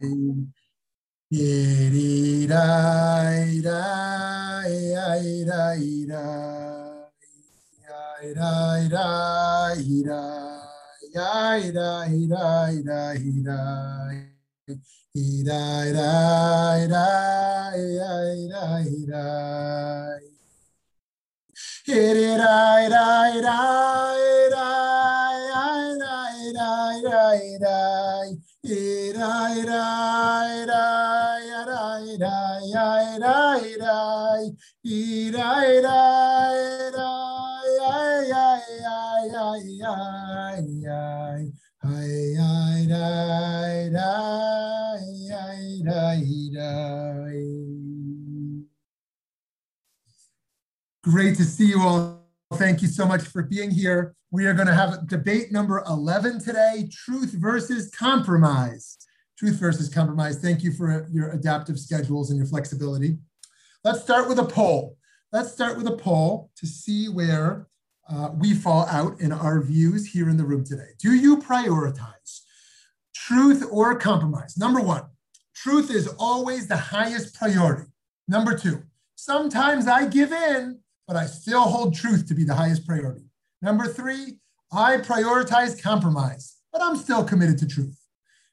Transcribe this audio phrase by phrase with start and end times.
[0.00, 0.08] Hit
[1.32, 2.50] it,
[51.02, 52.19] Great to see you all.
[52.54, 54.16] Thank you so much for being here.
[54.32, 58.98] We are going to have debate number 11 today, truth versus compromise.
[59.38, 60.40] Truth versus compromise.
[60.40, 63.18] Thank you for your adaptive schedules and your flexibility.
[63.84, 64.96] Let's start with a poll.
[65.32, 67.68] Let's start with a poll to see where
[68.08, 70.90] uh, we fall out in our views here in the room today.
[70.98, 72.40] Do you prioritize
[73.14, 74.58] truth or compromise?
[74.58, 75.04] Number one,
[75.54, 77.90] truth is always the highest priority.
[78.26, 78.82] Number two,
[79.14, 83.24] sometimes I give in, but I still hold truth to be the highest priority.
[83.62, 84.38] Number three,
[84.72, 87.98] I prioritize compromise, but I'm still committed to truth.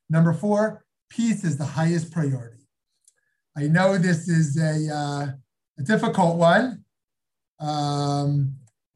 [0.09, 2.67] Number four, peace is the highest priority.
[3.55, 5.28] I know this is a, uh,
[5.78, 6.83] a difficult one,
[7.59, 8.55] um,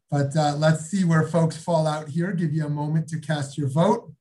[0.10, 2.32] but uh, let's see where folks fall out here.
[2.32, 4.12] Give you a moment to cast your vote.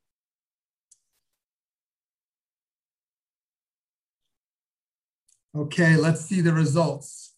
[5.57, 7.30] Okay, let's see the results.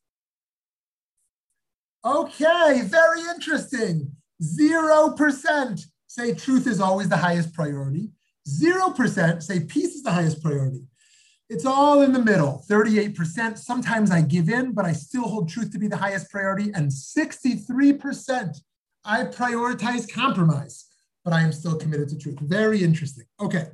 [2.05, 4.11] Okay, very interesting.
[4.43, 8.11] 0% say truth is always the highest priority.
[8.49, 10.83] 0% say peace is the highest priority.
[11.49, 13.59] It's all in the middle 38%.
[13.59, 16.73] Sometimes I give in, but I still hold truth to be the highest priority.
[16.73, 18.57] And 63%,
[19.05, 20.87] I prioritize compromise,
[21.25, 22.39] but I am still committed to truth.
[22.41, 23.27] Very interesting.
[23.41, 23.67] Okay.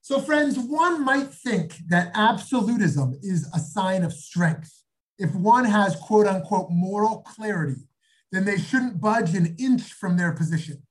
[0.00, 4.79] So, friends, one might think that absolutism is a sign of strength.
[5.20, 7.86] If one has quote unquote moral clarity,
[8.32, 10.82] then they shouldn't budge an inch from their position.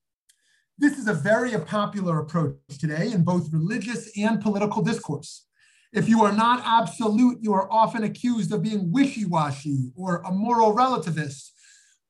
[0.77, 5.47] This is a very popular approach today in both religious and political discourse.
[5.91, 10.31] If you are not absolute, you are often accused of being wishy washy or a
[10.31, 11.49] moral relativist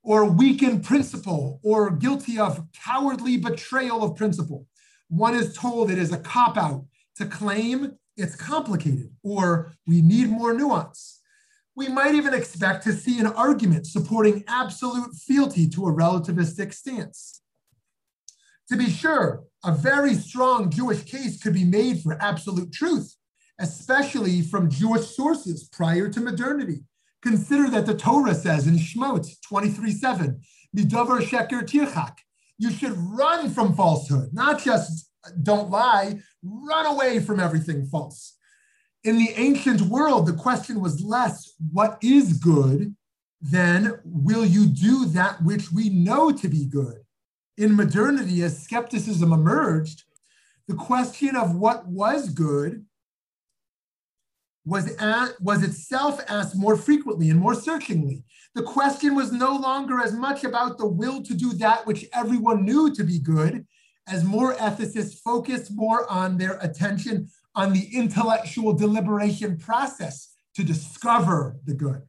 [0.02, 4.66] or weak in principle or guilty of cowardly betrayal of principle.
[5.08, 6.84] One is told it is a cop out
[7.16, 11.19] to claim it's complicated or we need more nuance
[11.80, 17.40] we might even expect to see an argument supporting absolute fealty to a relativistic stance.
[18.68, 23.16] To be sure, a very strong Jewish case could be made for absolute truth,
[23.58, 26.84] especially from Jewish sources prior to modernity.
[27.22, 30.42] Consider that the Torah says in Shemot 23:7,
[30.76, 32.16] Midavar Sheker Tirchak,
[32.58, 35.10] you should run from falsehood, not just
[35.42, 38.36] don't lie, run away from everything false
[39.04, 42.94] in the ancient world, the question was less what is good
[43.40, 46.98] than will you do that which we know to be good?
[47.56, 50.04] In modernity, as skepticism emerged,
[50.68, 52.84] the question of what was good
[54.66, 58.22] was, at, was itself asked more frequently and more searchingly.
[58.54, 62.64] The question was no longer as much about the will to do that which everyone
[62.64, 63.66] knew to be good,
[64.06, 71.56] as more ethicists focused more on their attention on the intellectual deliberation process to discover
[71.64, 72.02] the good.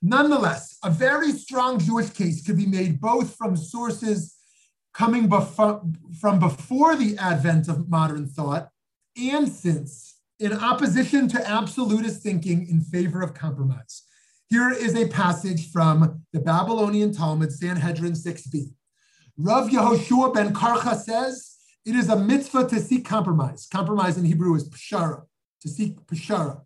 [0.00, 4.34] Nonetheless, a very strong Jewish case could be made both from sources
[4.92, 5.90] coming befo-
[6.20, 8.68] from before the advent of modern thought
[9.16, 14.02] and since, in opposition to absolutist thinking in favor of compromise.
[14.48, 18.74] Here is a passage from the Babylonian Talmud, Sanhedrin 6b.
[19.38, 21.51] Rav Yehoshua ben Karcha says,
[21.84, 23.66] it is a mitzvah to seek compromise.
[23.70, 25.24] Compromise in Hebrew is pshara,
[25.60, 26.62] to seek pshara.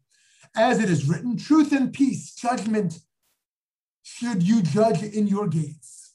[0.55, 3.01] As it is written, truth and peace, judgment
[4.03, 6.15] should you judge in your gates.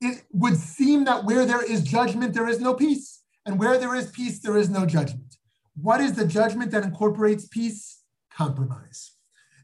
[0.00, 3.22] It would seem that where there is judgment, there is no peace.
[3.46, 5.36] And where there is peace, there is no judgment.
[5.80, 8.02] What is the judgment that incorporates peace?
[8.30, 9.12] Compromise.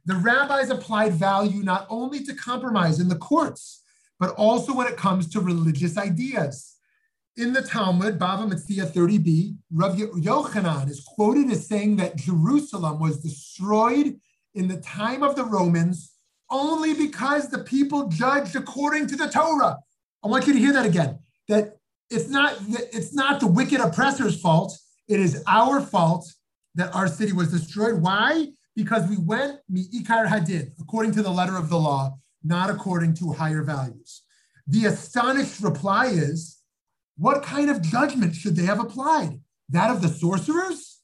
[0.05, 3.80] The rabbis applied value not only to compromise in the courts,
[4.21, 6.77] but also when it comes to religious ideas.
[7.37, 13.21] In the Talmud, Bava Metzia 30b, Rav Yochanan is quoted as saying that Jerusalem was
[13.21, 14.21] destroyed
[14.55, 16.13] in the time of the Romans
[16.51, 19.79] only because the people judged according to the Torah.
[20.23, 21.19] I want you to hear that again.
[21.49, 21.77] That
[22.11, 24.77] it's not it's not the wicked oppressor's fault.
[25.09, 26.31] It is our fault
[26.75, 28.03] that our city was destroyed.
[28.03, 28.49] Why?
[28.77, 33.33] Because we went mi'ikar hadin, according to the letter of the law, not according to
[33.33, 34.23] higher values.
[34.67, 36.59] The astonished reply is,
[37.17, 39.41] what kind of judgment should they have applied?
[39.69, 41.01] That of the sorcerers?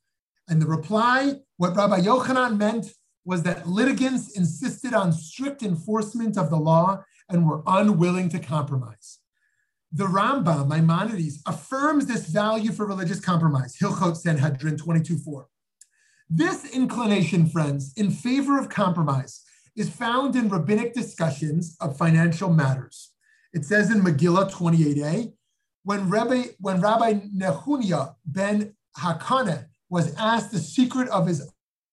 [0.48, 2.86] And the reply, what Rabbi Yochanan meant
[3.24, 9.18] was that litigants insisted on strict enforcement of the law and were unwilling to compromise.
[9.92, 15.44] The Rambam, Maimonides, affirms this value for religious compromise, Hilchot Sanhedrin 22.4.
[16.28, 19.42] This inclination, friends, in favor of compromise
[19.76, 23.12] is found in rabbinic discussions of financial matters.
[23.52, 25.32] It says in Megillah 28a,
[25.84, 31.48] when Rabbi, when Rabbi Nehunia ben Hakane was asked the secret of his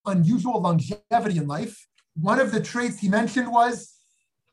[0.05, 3.93] unusual longevity in life, one of the traits he mentioned was,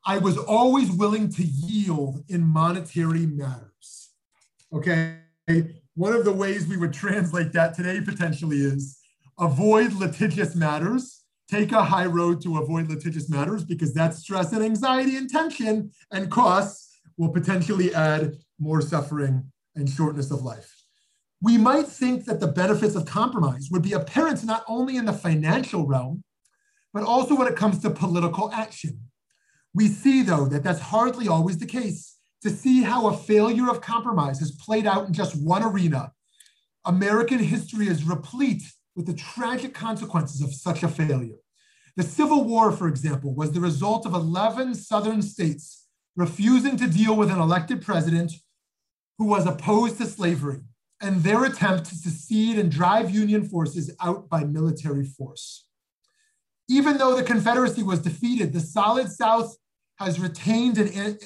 [0.04, 4.10] I was always willing to yield in monetary matters.
[4.72, 5.18] Okay,
[5.94, 8.98] one of the ways we would translate that today potentially is
[9.38, 11.19] avoid litigious matters
[11.50, 15.90] take a high road to avoid litigious matters because that stress and anxiety and tension
[16.12, 20.74] and costs will potentially add more suffering and shortness of life.
[21.42, 25.12] We might think that the benefits of compromise would be apparent not only in the
[25.12, 26.22] financial realm,
[26.92, 29.00] but also when it comes to political action.
[29.74, 32.16] We see, though, that that's hardly always the case.
[32.42, 36.12] To see how a failure of compromise has played out in just one arena,
[36.84, 38.62] American history is replete
[38.96, 41.36] with the tragic consequences of such a failure.
[41.96, 47.16] The Civil War, for example, was the result of 11 Southern states refusing to deal
[47.16, 48.32] with an elected president
[49.18, 50.60] who was opposed to slavery
[51.00, 55.66] and their attempt to secede and drive Union forces out by military force.
[56.68, 59.56] Even though the Confederacy was defeated, the Solid South
[59.98, 61.18] has retained an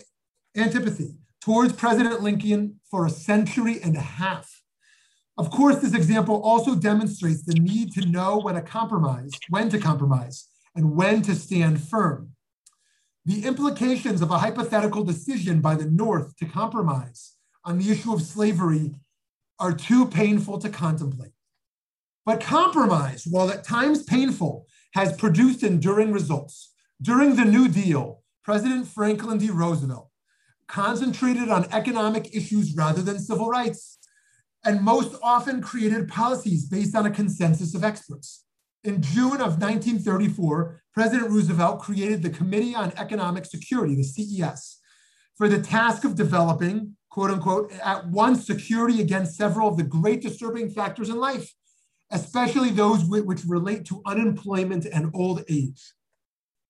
[0.56, 4.53] antipathy towards President Lincoln for a century and a half.
[5.36, 9.78] Of course, this example also demonstrates the need to know when a compromise, when to
[9.78, 12.30] compromise, and when to stand firm.
[13.24, 17.34] The implications of a hypothetical decision by the North to compromise
[17.64, 18.94] on the issue of slavery
[19.58, 21.32] are too painful to contemplate.
[22.26, 26.72] But compromise, while at times painful, has produced enduring results.
[27.02, 29.50] During the New Deal, President Franklin D.
[29.50, 30.10] Roosevelt
[30.68, 33.98] concentrated on economic issues rather than civil rights
[34.64, 38.44] and most often created policies based on a consensus of experts.
[38.82, 44.80] In June of 1934, President Roosevelt created the Committee on Economic Security, the CES,
[45.36, 50.22] for the task of developing, quote unquote, at once security against several of the great
[50.22, 51.52] disturbing factors in life,
[52.10, 55.92] especially those which relate to unemployment and old age.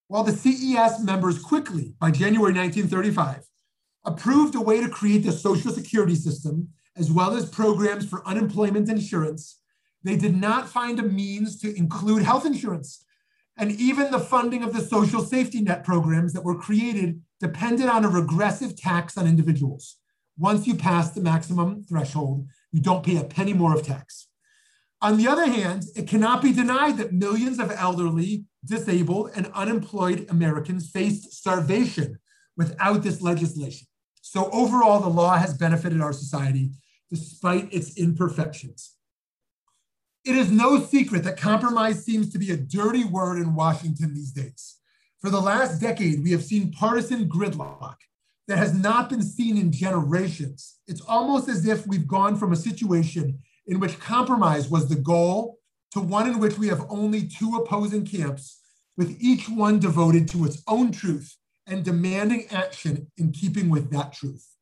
[0.09, 3.45] While the CES members quickly, by January 1935,
[4.05, 8.89] approved a way to create the Social Security system as well as programs for unemployment
[8.89, 9.61] insurance,
[10.03, 13.05] they did not find a means to include health insurance.
[13.57, 18.05] And even the funding of the social safety net programs that were created depended on
[18.05, 19.97] a regressive tax on individuals.
[20.37, 24.29] Once you pass the maximum threshold, you don't pay a penny more of tax.
[25.01, 30.27] On the other hand, it cannot be denied that millions of elderly, disabled, and unemployed
[30.31, 32.19] Americans faced starvation
[32.57, 33.87] without this legislation.
[34.23, 36.71] So, overall, the law has benefited our society
[37.11, 38.95] despite its imperfections.
[40.25, 44.33] It is no secret that compromise seems to be a dirty word in Washington these
[44.33, 44.79] days.
[45.21, 47.97] For the last decade, we have seen partisan gridlock
[48.49, 50.77] that has not been seen in generations.
[50.87, 55.59] It's almost as if we've gone from a situation in which compromise was the goal
[55.93, 58.61] to one in which we have only two opposing camps,
[58.97, 61.37] with each one devoted to its own truth
[61.67, 64.54] and demanding action in keeping with that truth.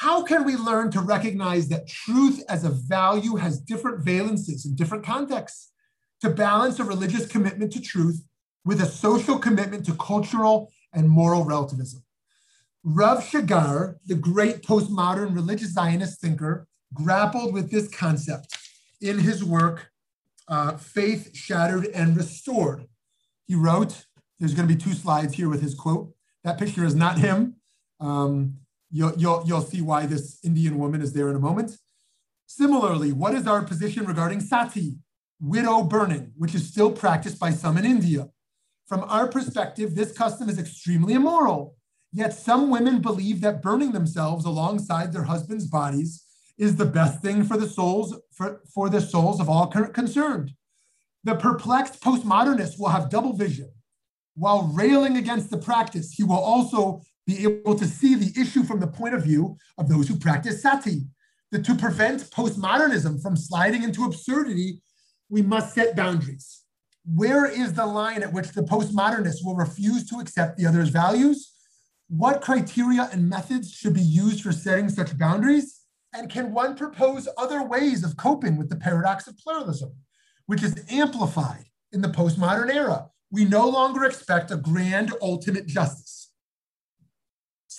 [0.00, 4.74] How can we learn to recognize that truth as a value has different valences in
[4.74, 5.72] different contexts?
[6.22, 8.24] To balance a religious commitment to truth
[8.64, 12.02] with a social commitment to cultural and moral relativism.
[12.82, 18.56] Rav Shagar, the great postmodern religious Zionist thinker, grappled with this concept
[19.02, 19.90] in his work,
[20.48, 22.86] uh, Faith Shattered and Restored.
[23.46, 24.06] He wrote,
[24.38, 26.14] there's going to be two slides here with his quote.
[26.42, 27.56] That picture is not him.
[28.00, 31.76] Um, You'll, you'll, you'll see why this Indian woman is there in a moment.
[32.46, 34.96] Similarly, what is our position regarding sati,
[35.40, 38.28] widow burning, which is still practiced by some in India?
[38.86, 41.76] From our perspective, this custom is extremely immoral.
[42.12, 46.24] Yet some women believe that burning themselves alongside their husbands' bodies
[46.58, 50.52] is the best thing for the souls for, for the souls of all concerned.
[51.22, 53.70] The perplexed postmodernist will have double vision.
[54.34, 58.80] While railing against the practice, he will also be able to see the issue from
[58.80, 61.02] the point of view of those who practice sati.
[61.52, 64.80] that to prevent postmodernism from sliding into absurdity,
[65.28, 66.62] we must set boundaries.
[67.04, 71.52] Where is the line at which the postmodernists will refuse to accept the other's values?
[72.08, 75.80] What criteria and methods should be used for setting such boundaries?
[76.12, 79.92] And can one propose other ways of coping with the paradox of pluralism,
[80.46, 83.08] which is amplified in the postmodern era?
[83.30, 86.19] We no longer expect a grand ultimate justice.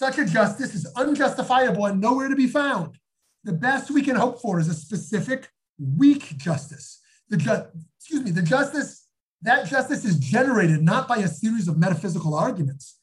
[0.02, 2.98] Such a justice is unjustifiable and nowhere to be found.
[3.44, 7.00] The best we can hope for is a specific, weak justice.
[7.30, 7.66] The ju-
[8.00, 9.06] excuse me, the justice,
[9.44, 12.98] that justice is generated not by a series of metaphysical arguments,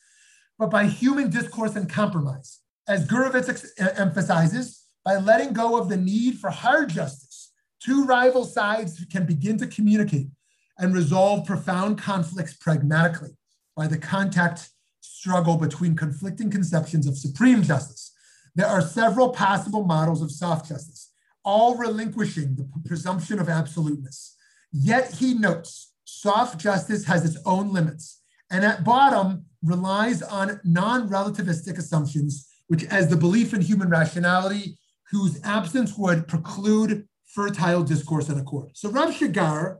[0.59, 2.63] but by human discourse and compromise.
[2.89, 8.45] As Gurevitz ex- emphasizes, by letting go of the need for hard justice, two rival
[8.45, 10.31] sides can begin to communicate
[10.79, 13.37] and resolve profound conflicts pragmatically
[13.77, 14.71] by the contact
[15.19, 18.13] struggle between conflicting conceptions of supreme justice.
[18.55, 21.11] There are several possible models of soft justice,
[21.45, 24.37] all relinquishing the presumption of absoluteness.
[24.73, 31.09] Yet he notes soft justice has its own limits, and at bottom relies on non
[31.09, 34.79] relativistic assumptions, which, as the belief in human rationality,
[35.11, 38.71] whose absence would preclude fertile discourse and accord.
[38.75, 39.79] So Rav Shagar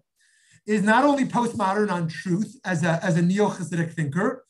[0.67, 4.45] is not only postmodern on truth as a, as a neo Hasidic thinker,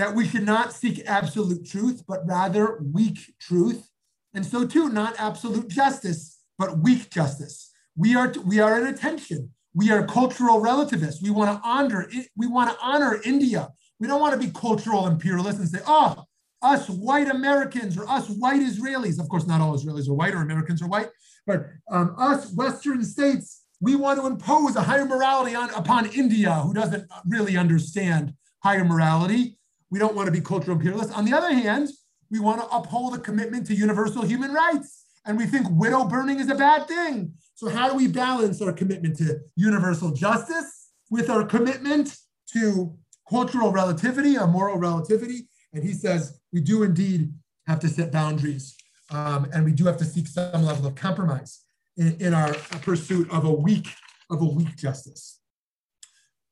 [0.00, 3.90] that we should not seek absolute truth, but rather weak truth.
[4.32, 7.70] And so, too, not absolute justice, but weak justice.
[7.96, 9.50] We are, we are in a tension.
[9.74, 11.22] We are cultural relativists.
[11.22, 13.68] We want to honor we want to honor India.
[13.98, 16.24] We don't want to be cultural imperialists and say, oh,
[16.62, 19.20] us white Americans or us white Israelis.
[19.20, 21.10] Of course, not all Israelis are white or Americans are white,
[21.46, 26.52] but um, us Western states we want to impose a higher morality on, upon India,
[26.54, 29.58] who doesn't really understand higher morality.
[29.90, 31.12] We don't want to be cultural imperialists.
[31.12, 31.88] On the other hand,
[32.30, 35.04] we want to uphold a commitment to universal human rights.
[35.26, 37.34] And we think widow burning is a bad thing.
[37.54, 42.16] So, how do we balance our commitment to universal justice with our commitment
[42.54, 42.96] to
[43.28, 45.48] cultural relativity, a moral relativity?
[45.72, 47.32] And he says we do indeed
[47.66, 48.76] have to set boundaries
[49.10, 51.60] um, and we do have to seek some level of compromise
[51.96, 53.88] in, in our pursuit of a weak
[54.30, 55.40] of a weak justice.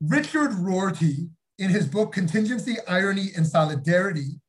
[0.01, 4.39] Richard Rorty, in his book Contingency, Irony, and Solidarity,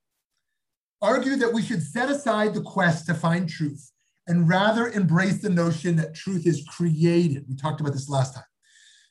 [1.03, 3.91] argued that we should set aside the quest to find truth
[4.27, 7.45] and rather embrace the notion that truth is created.
[7.49, 8.45] We talked about this last time.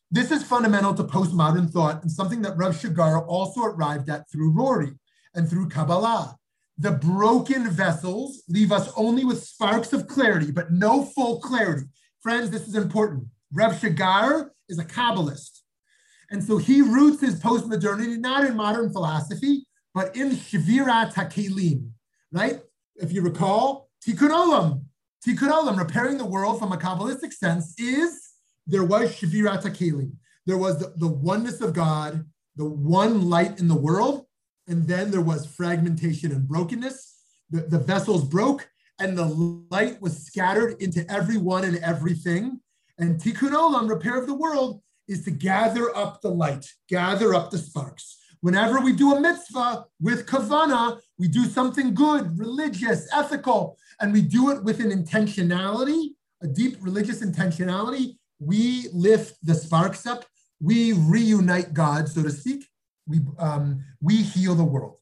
[0.09, 4.53] This is fundamental to postmodern thought and something that Rav Shigara also arrived at through
[4.53, 4.93] Rorty
[5.35, 6.35] and through Kabbalah.
[6.77, 11.85] The broken vessels leave us only with sparks of clarity, but no full clarity.
[12.21, 13.25] Friends, this is important.
[13.51, 15.58] Rav Shagar is a Kabbalist.
[16.31, 21.89] And so he roots his postmodernity not in modern philosophy, but in Shvirat HaKelim,
[22.31, 22.61] right?
[22.95, 24.83] If you recall, Tikkun Olam.
[25.27, 28.29] Tikkun Olam, repairing the world from a Kabbalistic sense, is
[28.67, 30.11] there was Shvirat HaKelim.
[30.45, 34.25] There was the, the oneness of God, the one light in the world,
[34.67, 37.15] and then there was fragmentation and brokenness.
[37.49, 38.69] The, the vessels broke,
[38.99, 39.25] and the
[39.71, 42.59] light was scattered into everyone and everything.
[42.99, 47.51] And tikkun olam, repair of the world, is to gather up the light, gather up
[47.51, 48.17] the sparks.
[48.41, 54.21] Whenever we do a mitzvah with kavana, we do something good, religious, ethical, and we
[54.21, 56.11] do it with an intentionality,
[56.41, 58.15] a deep religious intentionality.
[58.39, 60.23] We lift the sparks up.
[60.61, 62.69] We reunite God, so to speak
[63.09, 64.97] we, um, we heal the world.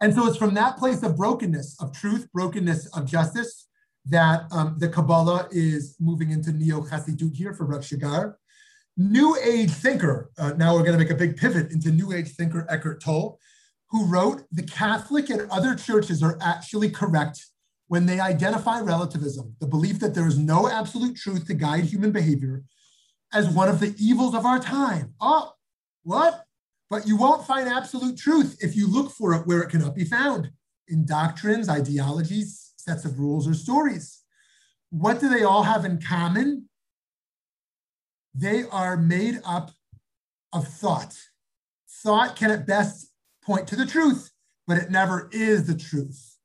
[0.00, 3.67] And so it's from that place of brokenness, of truth, brokenness of justice,
[4.08, 8.34] that um, the Kabbalah is moving into Neo Chassidut here for Rav Shagar.
[8.96, 12.34] New Age thinker, uh, now we're going to make a big pivot into New Age
[12.34, 13.38] thinker Eckhart Tolle,
[13.90, 17.46] who wrote The Catholic and other churches are actually correct
[17.86, 22.12] when they identify relativism, the belief that there is no absolute truth to guide human
[22.12, 22.64] behavior,
[23.32, 25.14] as one of the evils of our time.
[25.20, 25.52] Oh,
[26.02, 26.44] what?
[26.90, 30.04] But you won't find absolute truth if you look for it where it cannot be
[30.04, 30.50] found
[30.88, 34.22] in doctrines, ideologies, sets of rules, or stories.
[34.90, 36.68] What do they all have in common?
[38.34, 39.70] They are made up
[40.52, 41.14] of thought.
[42.02, 43.12] Thought can at best
[43.44, 44.30] point to the truth,
[44.66, 46.36] but it never is the truth.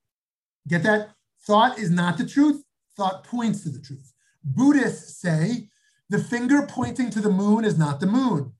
[0.68, 1.10] Get that?
[1.48, 2.64] Thought is not the truth,
[2.96, 4.14] thought points to the truth.
[4.44, 5.70] Buddhists say
[6.10, 8.54] the finger pointing to the moon is not the moon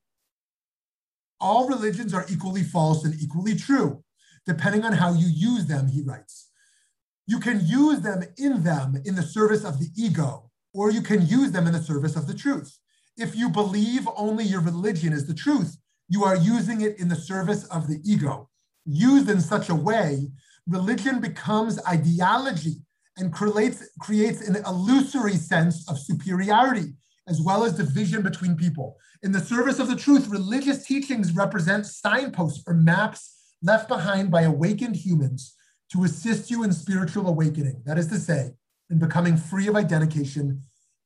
[1.44, 4.02] all religions are equally false and equally true,
[4.46, 6.50] depending on how you use them, he writes.
[7.26, 11.26] You can use them in them in the service of the ego, or you can
[11.26, 12.78] use them in the service of the truth.
[13.18, 15.78] If you believe only your religion is the truth,
[16.10, 18.50] you are using it in the service of the ego.
[18.86, 20.28] Used in such a way,
[20.68, 22.82] religion becomes ideology
[23.18, 26.94] and creates, creates an illusory sense of superiority
[27.28, 28.98] as well as division between people.
[29.22, 34.42] In the service of the truth, religious teachings represent signposts or maps left behind by
[34.42, 35.56] awakened humans
[35.94, 37.82] to assist you in spiritual awakening.
[37.86, 38.52] That is to say,
[38.90, 40.64] in becoming free of identification,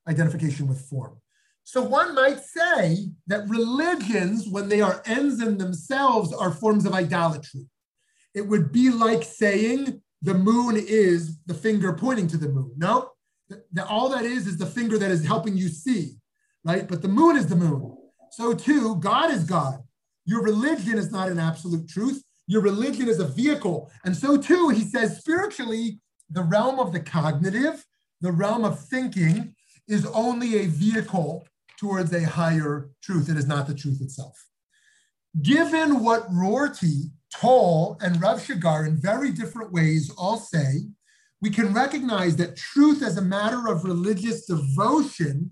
[0.07, 1.17] identification with form.
[1.65, 6.93] So one might say that religions, when they are ends in themselves, are forms of
[6.93, 7.67] idolatry.
[8.33, 12.71] It would be like saying the moon is the finger pointing to the moon.
[12.77, 13.11] No,
[13.49, 16.13] the, all that is is the finger that is helping you see,
[16.63, 16.87] right?
[16.87, 17.97] But the moon is the moon.
[18.31, 19.79] So too, God is God.
[20.25, 22.23] Your religion is not an absolute truth.
[22.47, 23.91] Your religion is a vehicle.
[24.05, 25.99] And so too, he says spiritually,
[26.29, 27.85] the realm of the cognitive,
[28.21, 29.53] the realm of thinking
[29.87, 33.29] is only a vehicle towards a higher truth.
[33.29, 34.47] It is not the truth itself.
[35.41, 40.87] Given what Rorty, Toll, and Rav Shagar in very different ways all say,
[41.41, 45.51] we can recognize that truth as a matter of religious devotion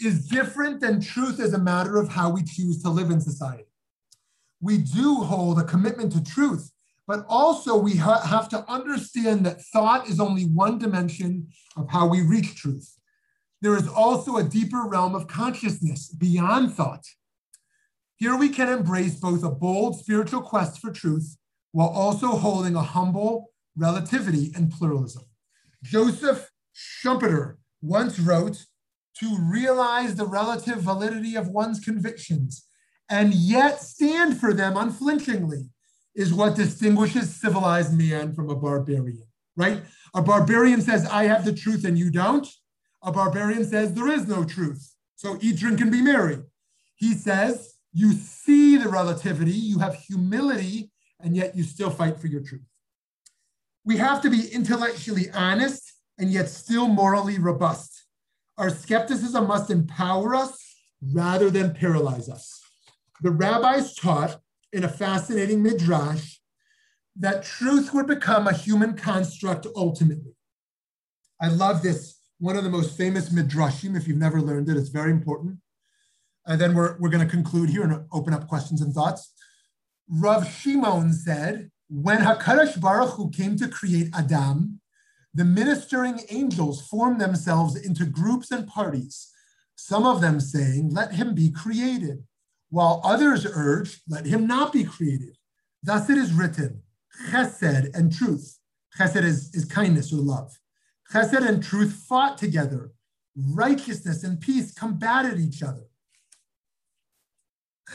[0.00, 3.64] is different than truth as a matter of how we choose to live in society.
[4.62, 6.72] We do hold a commitment to truth,
[7.06, 12.06] but also we ha- have to understand that thought is only one dimension of how
[12.06, 12.96] we reach truth
[13.62, 17.06] there is also a deeper realm of consciousness beyond thought.
[18.16, 21.36] Here we can embrace both a bold spiritual quest for truth
[21.70, 25.22] while also holding a humble relativity and pluralism.
[25.82, 28.66] Joseph Schumpeter once wrote,
[29.18, 32.66] to realize the relative validity of one's convictions
[33.12, 35.68] and yet stand for them unflinchingly
[36.14, 39.26] is what distinguishes civilized man from a barbarian,
[39.56, 39.82] right?
[40.14, 42.48] A barbarian says, I have the truth and you don't
[43.02, 44.94] a barbarian says there is no truth.
[45.16, 46.38] So eat, drink, and be merry.
[46.96, 50.90] He says you see the relativity, you have humility,
[51.20, 52.62] and yet you still fight for your truth.
[53.84, 58.04] We have to be intellectually honest and yet still morally robust.
[58.56, 60.56] Our skepticism must empower us
[61.02, 62.61] rather than paralyze us.
[63.20, 64.40] The rabbis taught
[64.72, 66.38] in a fascinating midrash
[67.16, 70.34] that truth would become a human construct ultimately.
[71.40, 73.96] I love this one of the most famous midrashim.
[73.96, 75.58] If you've never learned it, it's very important.
[76.44, 79.32] And then we're, we're going to conclude here and open up questions and thoughts.
[80.08, 84.80] Rav Shimon said, when HaKadosh Baruch Hu came to create Adam,
[85.32, 89.30] the ministering angels formed themselves into groups and parties,
[89.76, 92.24] some of them saying, let him be created,
[92.72, 95.36] while others urge, let him not be created.
[95.82, 96.80] Thus it is written,
[97.28, 98.58] chesed and truth.
[98.98, 100.58] Chesed is, is kindness or love.
[101.12, 102.92] Chesed and truth fought together.
[103.36, 105.84] Righteousness and peace combated each other.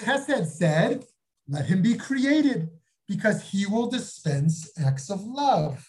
[0.03, 1.05] Chesed said,
[1.49, 2.69] let him be created
[3.07, 5.87] because he will dispense acts of love.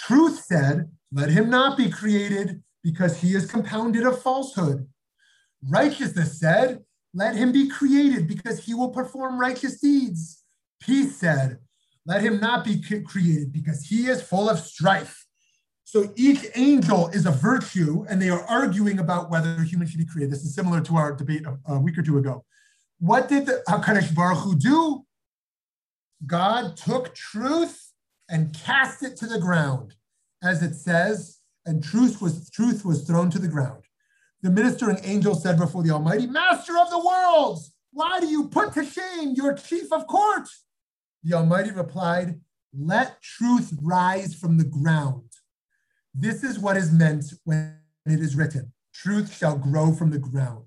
[0.00, 4.88] Truth said, let him not be created because he is compounded of falsehood.
[5.68, 10.42] Righteousness said, let him be created because he will perform righteous deeds.
[10.80, 11.58] Peace said,
[12.06, 15.24] let him not be created because he is full of strife.
[15.84, 20.06] So each angel is a virtue, and they are arguing about whether humans should be
[20.06, 20.32] created.
[20.32, 22.44] This is similar to our debate a, week or two ago.
[22.98, 25.04] What did the Hakadosh Baruch Hu do?
[26.26, 27.92] God took truth
[28.28, 29.94] and cast it to the ground,
[30.42, 33.83] as it says, and truth was truth was thrown to the ground.
[34.44, 38.74] The ministering angel said before the Almighty, Master of the worlds, why do you put
[38.74, 40.46] to shame your chief of court?
[41.22, 42.42] The Almighty replied,
[42.78, 45.30] Let truth rise from the ground.
[46.12, 50.66] This is what is meant when it is written, Truth shall grow from the ground.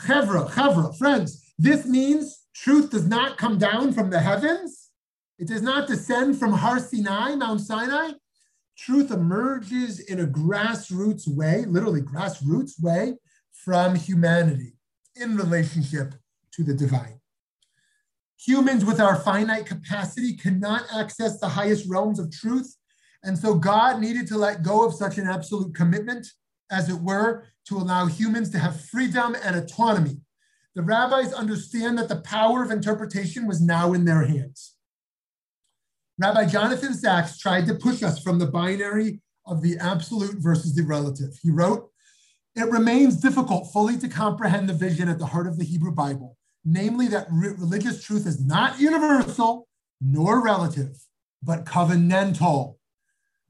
[0.00, 4.90] Chevra, chevra, friends, this means truth does not come down from the heavens.
[5.38, 8.10] It does not descend from Har Sinai, Mount Sinai.
[8.78, 13.16] Truth emerges in a grassroots way, literally grassroots way,
[13.50, 14.74] from humanity
[15.16, 16.14] in relationship
[16.52, 17.20] to the divine.
[18.38, 22.76] Humans with our finite capacity cannot access the highest realms of truth.
[23.24, 26.28] And so God needed to let go of such an absolute commitment,
[26.70, 30.20] as it were, to allow humans to have freedom and autonomy.
[30.76, 34.76] The rabbis understand that the power of interpretation was now in their hands.
[36.18, 40.82] Rabbi Jonathan Sacks tried to push us from the binary of the absolute versus the
[40.82, 41.38] relative.
[41.42, 41.90] He wrote,
[42.56, 46.38] It remains difficult fully to comprehend the vision at the heart of the Hebrew Bible
[46.64, 49.66] namely that re- religious truth is not universal
[50.00, 50.96] nor relative,
[51.42, 52.76] but covenantal.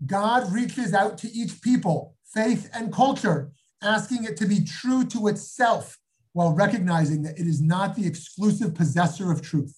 [0.07, 3.51] God reaches out to each people, faith, and culture,
[3.83, 5.99] asking it to be true to itself
[6.33, 9.78] while recognizing that it is not the exclusive possessor of truth.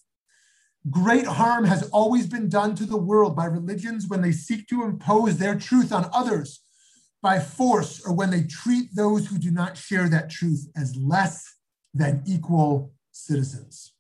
[0.89, 4.83] Great harm has always been done to the world by religions when they seek to
[4.83, 6.61] impose their truth on others
[7.23, 11.57] by force or when they treat those who do not share that truth as less
[11.93, 13.93] than equal citizens.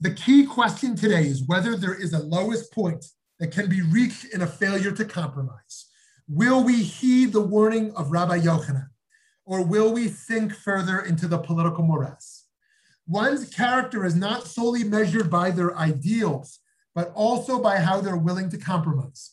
[0.00, 3.04] The key question today is whether there is a lowest point
[3.38, 5.86] that can be reached in a failure to compromise.
[6.28, 8.88] Will we heed the warning of Rabbi Yochanan,
[9.44, 12.43] or will we sink further into the political morass?
[13.06, 16.60] One's character is not solely measured by their ideals,
[16.94, 19.32] but also by how they're willing to compromise.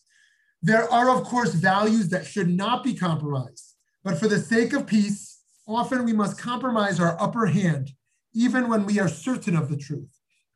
[0.62, 4.88] There are, of course, values that should not be compromised, but for the sake of
[4.88, 7.91] peace, often we must compromise our upper hand,
[8.34, 10.12] even when we are certain of the truth.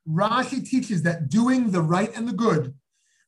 [0.08, 2.76] Rashi teaches that doing the right and the good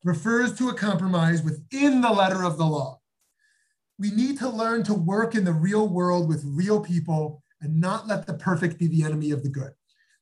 [0.04, 3.00] refers to a compromise within the letter of the law.
[3.98, 8.08] We need to learn to work in the real world with real people and not
[8.08, 9.72] let the perfect be the enemy of the good.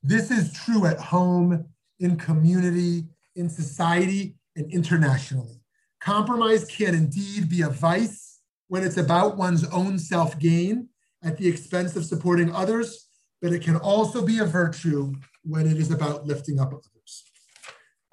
[0.02, 1.66] This is true at home,
[2.00, 5.60] in community, in society, and internationally.
[6.00, 10.88] Compromise can indeed be a vice when it's about one's own self gain
[11.22, 13.08] at the expense of supporting others,
[13.42, 17.24] but it can also be a virtue when it is about lifting up others.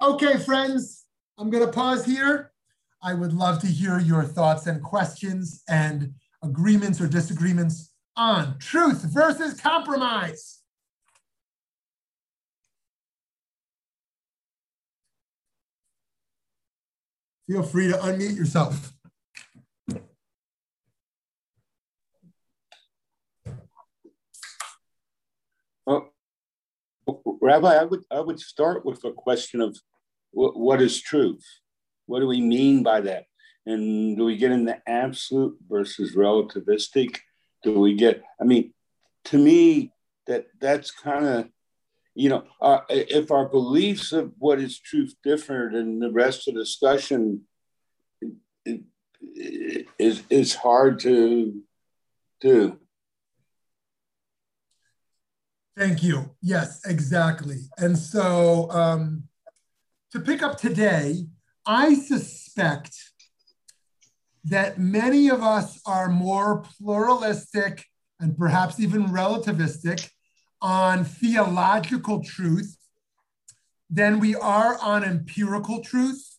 [0.02, 1.04] Okay, friends,
[1.38, 2.52] I'm going to pause here.
[3.02, 9.02] I would love to hear your thoughts and questions and agreements or disagreements on truth
[9.02, 10.60] versus compromise.
[17.46, 18.92] Feel free to unmute yourself.
[25.86, 26.14] Well,
[27.42, 29.76] Rabbi, I would I would start with a question of
[30.30, 31.44] what, what is truth?
[32.06, 33.24] What do we mean by that?
[33.66, 37.18] And do we get into absolute versus relativistic?
[37.64, 38.22] Do we get?
[38.40, 38.72] I mean,
[39.26, 39.92] to me,
[40.26, 41.48] that that's kind of
[42.14, 42.44] you know,
[42.88, 47.42] if our beliefs of what is truth differ than the rest of the discussion,
[49.98, 51.60] is is hard to
[52.40, 52.78] do.
[55.76, 56.36] Thank you.
[56.40, 57.62] Yes, exactly.
[57.78, 59.24] And so um,
[60.12, 61.26] to pick up today,
[61.66, 62.96] I suspect
[64.44, 67.84] that many of us are more pluralistic
[68.20, 70.10] and perhaps even relativistic
[70.60, 72.76] on theological truth
[73.90, 76.36] than we are on empirical truth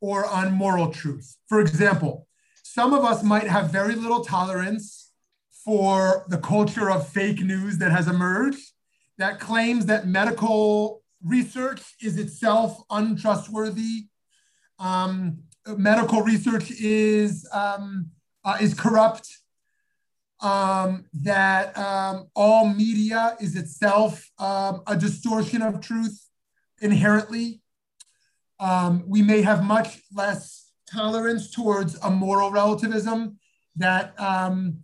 [0.00, 1.36] or on moral truth.
[1.48, 2.26] For example,
[2.62, 5.12] some of us might have very little tolerance
[5.64, 8.72] for the culture of fake news that has emerged
[9.18, 14.06] that claims that medical research is itself untrustworthy.
[14.78, 18.10] Um, medical research is, um,
[18.44, 19.28] uh, is corrupt
[20.42, 26.26] um, that um, all media is itself um, a distortion of truth
[26.80, 27.60] inherently.
[28.58, 33.38] Um, we may have much less tolerance towards a moral relativism
[33.76, 34.78] that um,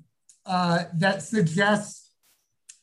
[0.46, 2.12] uh, that suggests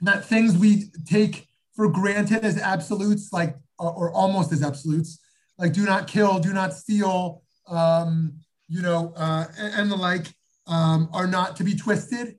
[0.02, 5.20] that things we take for granted as absolutes, like or almost as absolutes,
[5.58, 10.28] like do not kill, do not steal, um, you know, uh, and, the like,
[10.68, 12.38] um, are not to be twisted.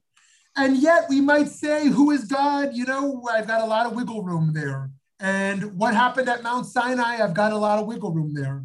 [0.56, 2.70] And yet we might say, who is God?
[2.74, 4.90] You know, I've got a lot of wiggle room there.
[5.20, 7.22] And what happened at Mount Sinai?
[7.22, 8.64] I've got a lot of wiggle room there.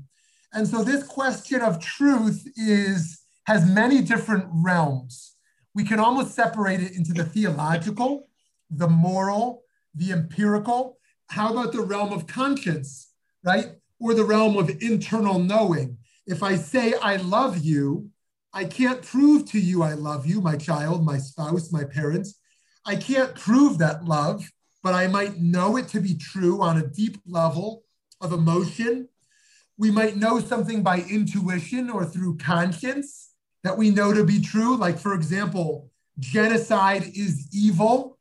[0.54, 5.36] And so this question of truth is has many different realms.
[5.74, 8.28] We can almost separate it into the theological,
[8.69, 9.63] the moral,
[9.95, 10.97] the empirical.
[11.28, 13.12] How about the realm of conscience,
[13.43, 13.67] right?
[14.00, 15.97] Or the realm of internal knowing.
[16.27, 18.10] If I say I love you,
[18.53, 22.36] I can't prove to you I love you, my child, my spouse, my parents.
[22.86, 24.49] I can't prove that love,
[24.84, 27.84] but I might know it to be true on a deep level
[28.19, 29.07] of emotion.
[29.77, 33.31] We might know something by intuition or through conscience
[33.63, 34.75] that we know to be true.
[34.75, 38.17] Like, for example, genocide is evil.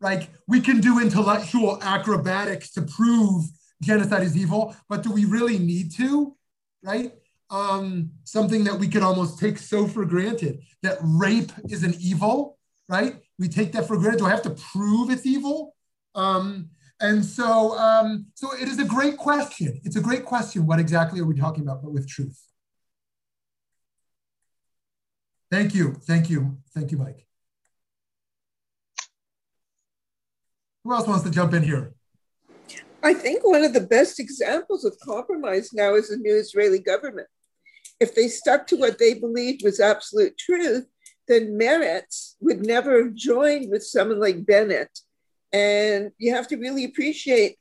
[0.00, 3.46] Like, we can do intellectual acrobatics to prove
[3.82, 6.36] genocide is evil, but do we really need to?
[6.82, 7.12] Right?
[7.50, 12.58] Um, something that we could almost take so for granted that rape is an evil,
[12.88, 13.16] right?
[13.38, 14.18] We take that for granted.
[14.18, 15.74] Do I have to prove it's evil?
[16.14, 19.80] Um, and so, um, so it is a great question.
[19.84, 20.66] It's a great question.
[20.66, 22.40] What exactly are we talking about, but with truth?
[25.50, 25.94] Thank you.
[26.06, 26.58] Thank you.
[26.74, 27.26] Thank you, Mike.
[30.84, 31.94] Who else wants to jump in here?
[33.02, 37.28] I think one of the best examples of compromise now is the new Israeli government.
[38.00, 40.86] If they stuck to what they believed was absolute truth,
[41.28, 44.98] then Meretz would never have joined with someone like Bennett.
[45.52, 47.58] And you have to really appreciate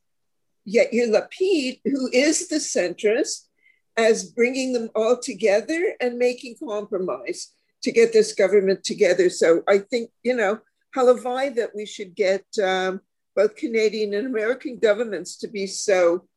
[0.68, 3.48] Yair Lapid, who is the centrist,
[3.96, 9.30] as bringing them all together and making compromise to get this government together.
[9.30, 10.60] So I think, you know,
[10.96, 13.02] halavai that we should get um,
[13.36, 16.28] both Canadian and American governments to be so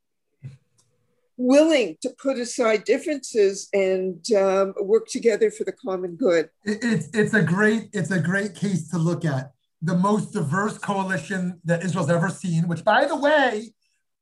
[1.36, 6.48] willing to put aside differences and um, work together for the common good.
[6.64, 9.52] It's it's a great it's a great case to look at.
[9.82, 12.66] The most diverse coalition that Israel's ever seen.
[12.68, 13.72] Which, by the way,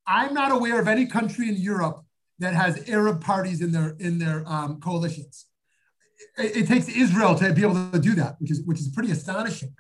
[0.07, 2.05] I'm not aware of any country in Europe
[2.39, 5.47] that has Arab parties in their in their um, coalitions.
[6.37, 9.13] It, it, takes Israel to be able to do that, which is which is pretty
[9.13, 9.75] astonishing.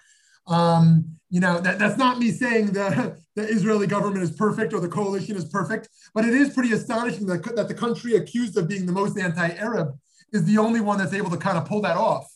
[0.46, 4.80] Um, you know, that, that's not me saying the, the Israeli government is perfect or
[4.80, 8.68] the coalition is perfect, but it is pretty astonishing that, that the country accused of
[8.68, 9.98] being the most anti-Arab
[10.33, 12.33] is the only one that's able to kind of pull that off.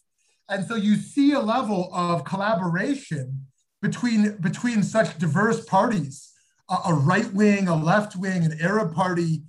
[0.48, 3.46] And so you see a level of collaboration
[3.82, 6.32] between, between such diverse parties,
[6.68, 9.42] a, a right wing, a left wing, an Arab party,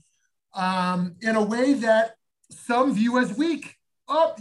[0.54, 2.16] um, in a way that
[2.52, 3.79] some view as weak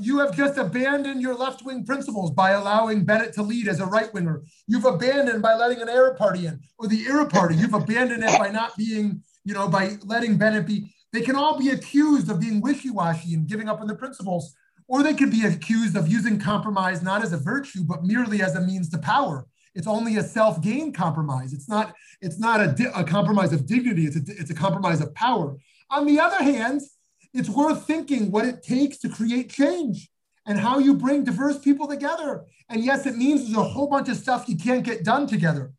[0.00, 3.86] you have just abandoned your left wing principles by allowing Bennett to lead as a
[3.86, 4.42] right winger.
[4.66, 7.56] You've abandoned by letting an Arab party in, or the Arab party.
[7.56, 10.94] You've abandoned it by not being, you know, by letting Bennett be.
[11.12, 14.54] They can all be accused of being wishy washy and giving up on the principles,
[14.86, 18.54] or they could be accused of using compromise not as a virtue, but merely as
[18.54, 19.46] a means to power.
[19.74, 21.52] It's only a self gain compromise.
[21.52, 21.94] It's not.
[22.20, 24.06] It's not a, di- a compromise of dignity.
[24.06, 25.56] It's a, it's a compromise of power.
[25.90, 26.82] On the other hand,
[27.34, 30.10] it's worth thinking what it takes to create change
[30.46, 32.44] and how you bring diverse people together.
[32.68, 35.72] And yes, it means there's a whole bunch of stuff you can't get done together,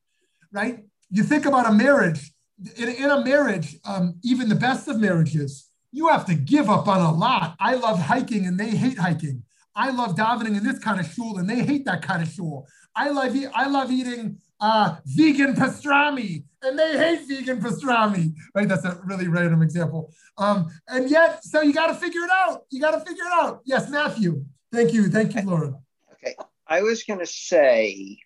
[0.51, 0.85] right?
[1.09, 2.31] You think about a marriage.
[2.75, 6.87] In, in a marriage, um, even the best of marriages, you have to give up
[6.87, 7.55] on a lot.
[7.59, 9.43] I love hiking and they hate hiking.
[9.75, 12.67] I love davening in this kind of shul and they hate that kind of shul.
[12.95, 18.33] I love I love eating uh, vegan pastrami, and they hate vegan pastrami.
[18.53, 18.67] Right?
[18.67, 20.11] That's a really random example.
[20.37, 22.63] Um, and yet, so you got to figure it out.
[22.69, 23.61] You got to figure it out.
[23.65, 24.45] Yes, Matthew.
[24.71, 25.09] Thank you.
[25.09, 25.75] Thank you, Laura.
[26.13, 26.35] Okay.
[26.67, 28.19] I was going to say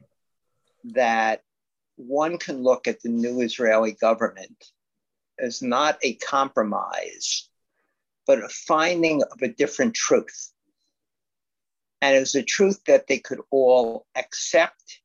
[0.86, 1.42] that
[1.96, 4.72] one can look at the new Israeli government
[5.40, 7.50] as not a compromise,
[8.28, 10.52] but a finding of a different truth.
[12.02, 15.00] And it was a truth that they could all accept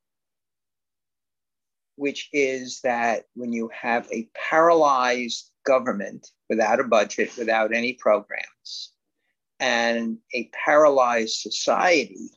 [1.99, 8.93] which is that when you have a paralyzed government without a budget, without any programs,
[9.59, 12.31] and a paralyzed society,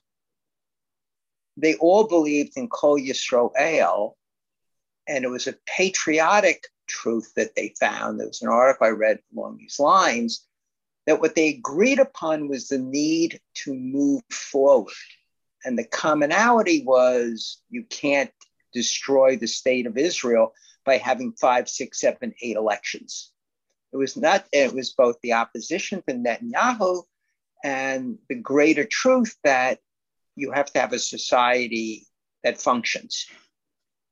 [1.58, 4.14] they all believed in Kol Yisroel,
[5.08, 8.20] and it was a patriotic truth that they found.
[8.20, 10.48] There was an article I read along these lines
[11.06, 14.94] that what they agreed upon was the need to move forward.
[15.64, 18.32] And the commonality was you can't
[18.74, 20.54] destroy the state of Israel
[20.86, 23.32] by having five, six, seven, eight elections.
[23.94, 27.04] It was not, it was both the opposition to Netanyahu
[27.64, 29.80] and the greater truth that
[30.36, 32.08] you have to have a society
[32.44, 33.28] that functions.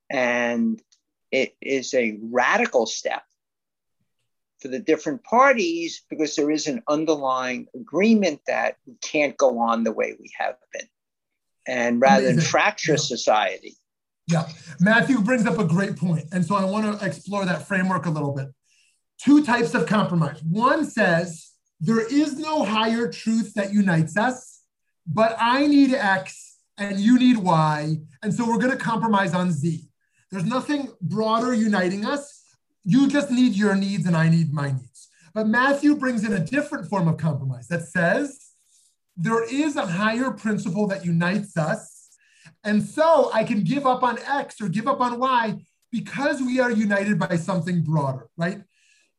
[0.10, 0.82] And
[1.32, 3.24] it is a radical step
[4.60, 9.84] for the different parties because there is an underlying agreement that we can't go on
[9.84, 10.88] the way we have been.
[11.65, 12.45] And rather than mm-hmm.
[12.45, 13.78] fracture society,
[14.30, 14.48] yeah,
[14.80, 16.26] Matthew brings up a great point.
[16.32, 18.48] And so I want to explore that framework a little bit.
[19.18, 20.42] Two types of compromise.
[20.44, 24.62] One says, there is no higher truth that unites us,
[25.08, 27.98] but I need X and you need Y.
[28.22, 29.89] And so we're going to compromise on Z.
[30.30, 32.44] There's nothing broader uniting us.
[32.84, 35.10] You just need your needs and I need my needs.
[35.34, 38.52] But Matthew brings in a different form of compromise that says
[39.18, 41.99] there is a higher principle that unites us
[42.63, 45.58] and so I can give up on X or give up on Y
[45.91, 48.62] because we are united by something broader, right?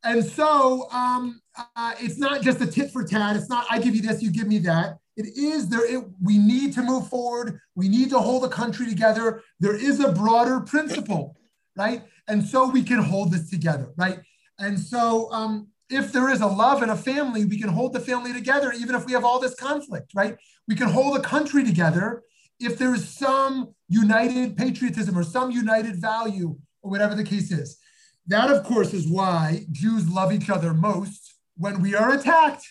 [0.03, 1.41] And so um,
[1.77, 3.37] uh, it's not just a tit for tat.
[3.37, 4.99] It's not I give you this, you give me that.
[5.17, 5.85] It is there.
[5.85, 7.61] It, we need to move forward.
[7.75, 9.43] We need to hold the country together.
[9.59, 11.37] There is a broader principle,
[11.77, 12.05] right?
[12.29, 14.21] And so we can hold this together, right?
[14.59, 18.01] And so um, if there is a love and a family, we can hold the
[18.01, 20.39] family together, even if we have all this conflict, right?
[20.69, 22.23] We can hold the country together
[22.61, 27.79] if there is some united patriotism or some united value or whatever the case is.
[28.27, 32.65] That, of course, is why Jews love each other most when we are attacked.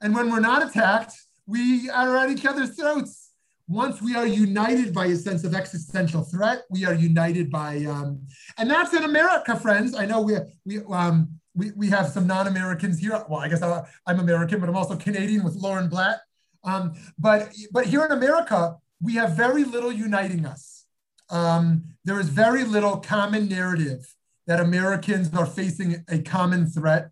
[0.00, 1.14] And when we're not attacked,
[1.46, 3.30] we are at each other's throats.
[3.66, 8.20] Once we are united by a sense of existential threat, we are united by, um,
[8.58, 9.94] and that's in America, friends.
[9.94, 10.34] I know we
[10.66, 13.24] we um, we, we have some non-Americans here.
[13.26, 16.18] Well, I guess I, am American, but I'm also Canadian with Lauren Blatt.
[16.62, 20.86] Um, but but here in America, we have very little uniting us.
[21.28, 24.14] Um, there is very little common narrative
[24.46, 27.10] that Americans are facing a common threat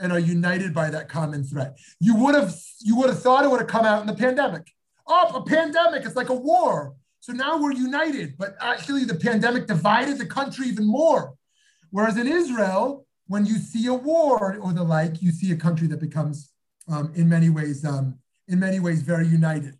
[0.00, 1.78] and are united by that common threat.
[2.00, 4.66] You would have you would have thought it would have come out in the pandemic.
[5.06, 6.94] Oh, a pandemic, it's like a war.
[7.20, 11.34] So now we're united, but actually the pandemic divided the country even more.
[11.90, 15.86] Whereas in Israel, when you see a war or the like, you see a country
[15.88, 16.50] that becomes,
[16.88, 19.77] um, in many ways, um, in many ways, very united.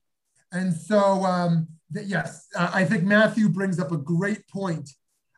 [0.53, 4.91] And so, um, th- yes, I think Matthew brings up a great point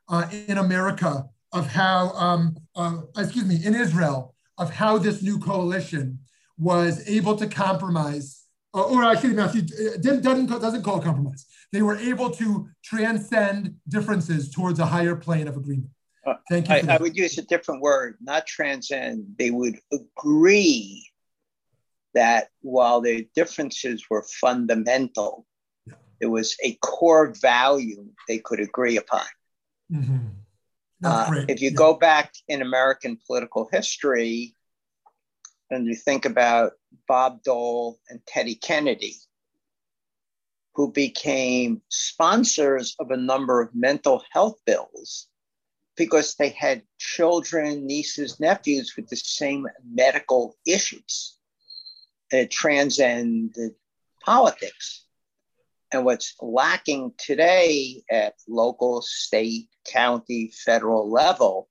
[0.08, 5.38] uh, in America of how, um, uh, excuse me, in Israel, of how this new
[5.38, 6.18] coalition
[6.58, 11.46] was able to compromise, or, or actually, Matthew uh, doesn't, doesn't call it compromise.
[11.72, 15.90] They were able to transcend differences towards a higher plane of agreement.
[16.26, 16.74] Uh, Thank you.
[16.74, 19.24] I, I, would use a different word, not transcend.
[19.38, 21.09] They would agree
[22.14, 25.46] that while their differences were fundamental,
[25.86, 25.94] yeah.
[26.20, 29.26] it was a core value they could agree upon.
[29.92, 30.18] Mm-hmm.
[31.02, 31.76] Uh, if you yeah.
[31.76, 34.54] go back in American political history
[35.70, 36.72] and you think about
[37.08, 39.16] Bob Dole and Teddy Kennedy,
[40.74, 45.28] who became sponsors of a number of mental health bills
[45.96, 51.36] because they had children, nieces, nephews with the same medical issues.
[52.30, 53.72] It transcended
[54.24, 55.04] politics.
[55.92, 61.68] And what's lacking today at local, state, county, federal level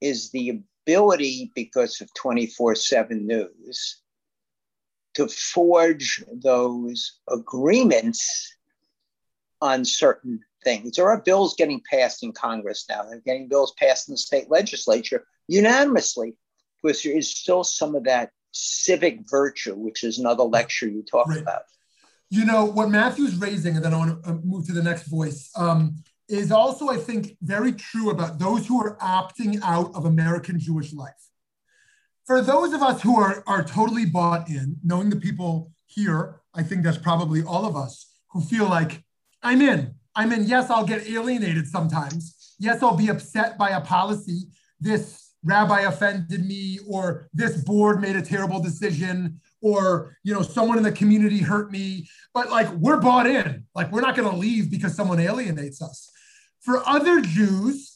[0.00, 4.02] is the ability, because of 24 7 news,
[5.14, 8.56] to forge those agreements
[9.60, 10.96] on certain things.
[10.96, 13.04] There are bills getting passed in Congress now.
[13.04, 16.34] They're getting bills passed in the state legislature unanimously
[16.82, 21.30] because there is still some of that civic virtue, which is another lecture you talked
[21.30, 21.42] right.
[21.42, 21.62] about.
[22.30, 25.04] You know, what Matthew's raising, and then I want to uh, move to the next
[25.04, 30.06] voice, um, is also, I think, very true about those who are opting out of
[30.06, 31.12] American Jewish life.
[32.24, 36.62] For those of us who are, are totally bought in, knowing the people here, I
[36.62, 39.02] think that's probably all of us who feel like,
[39.42, 39.94] I'm in.
[40.14, 40.44] I'm in.
[40.44, 42.54] Yes, I'll get alienated sometimes.
[42.58, 44.44] Yes, I'll be upset by a policy.
[44.80, 50.78] This rabbi offended me, or this board made a terrible decision, or you know someone
[50.78, 52.08] in the community hurt me.
[52.34, 53.64] But like we're bought in.
[53.74, 56.10] Like we're not going to leave because someone alienates us.
[56.60, 57.92] For other jews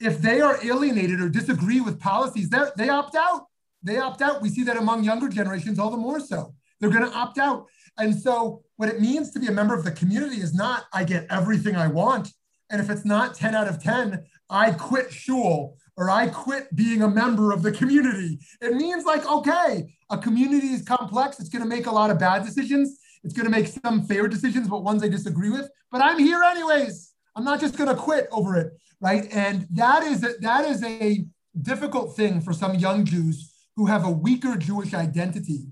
[0.00, 3.46] if they are alienated or disagree with policies they opt out.
[3.82, 4.42] They opt out.
[4.42, 6.54] We see that among younger generations all the more so.
[6.80, 7.66] They're going to opt out.
[7.98, 11.04] And so what it means to be a member of the community is not i
[11.04, 12.32] get everything i want.
[12.68, 17.02] And if it's not 10 out of 10 i quit shul or I quit being
[17.02, 18.38] a member of the community.
[18.60, 21.40] It means like, okay, a community is complex.
[21.40, 22.98] It's going to make a lot of bad decisions.
[23.24, 25.68] It's going to make some fair decisions, but ones I disagree with.
[25.90, 27.12] But I'm here anyways.
[27.34, 29.26] I'm not just going to quit over it, right?
[29.32, 31.24] And that is a, that is a
[31.60, 35.66] difficult thing for some young Jews who have a weaker Jewish identity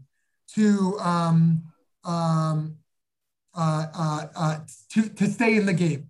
[0.54, 1.64] to um,
[2.04, 2.76] um,
[3.54, 4.58] uh, uh, uh,
[4.90, 6.08] to, to stay in the game.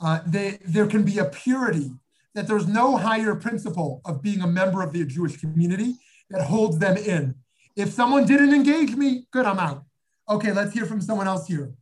[0.00, 1.92] Uh, they, there can be a purity
[2.34, 5.96] that there's no higher principle of being a member of the Jewish community
[6.30, 7.34] that holds them in.
[7.76, 9.84] If someone didn't engage me, good, I'm out.
[10.28, 11.72] Okay, let's hear from someone else here.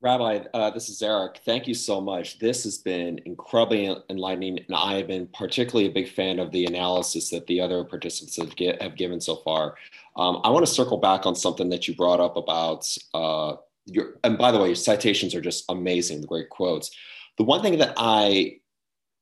[0.00, 1.42] Rabbi, uh, this is Eric.
[1.44, 2.40] Thank you so much.
[2.40, 6.66] This has been incredibly enlightening, and I have been particularly a big fan of the
[6.66, 9.76] analysis that the other participants have, have given so far.
[10.16, 13.54] Um, I want to circle back on something that you brought up about uh,
[13.86, 16.90] your, and by the way, your citations are just amazing, the great quotes.
[17.38, 18.58] The one thing that I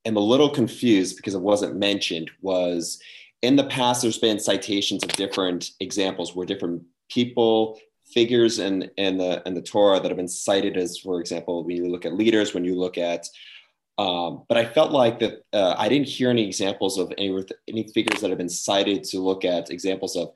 [0.05, 3.01] am a little confused because it wasn't mentioned was
[3.42, 7.79] in the past, there's been citations of different examples where different people,
[8.12, 11.77] figures in, in, the, in the Torah that have been cited as, for example, when
[11.77, 13.27] you look at leaders, when you look at
[14.01, 17.87] um, but I felt like that uh, I didn't hear any examples of any, any
[17.88, 20.33] figures that have been cited to look at examples of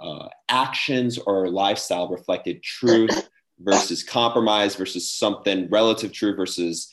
[0.00, 3.28] uh, actions or lifestyle reflected truth
[3.60, 6.90] versus compromise versus something relative truth versus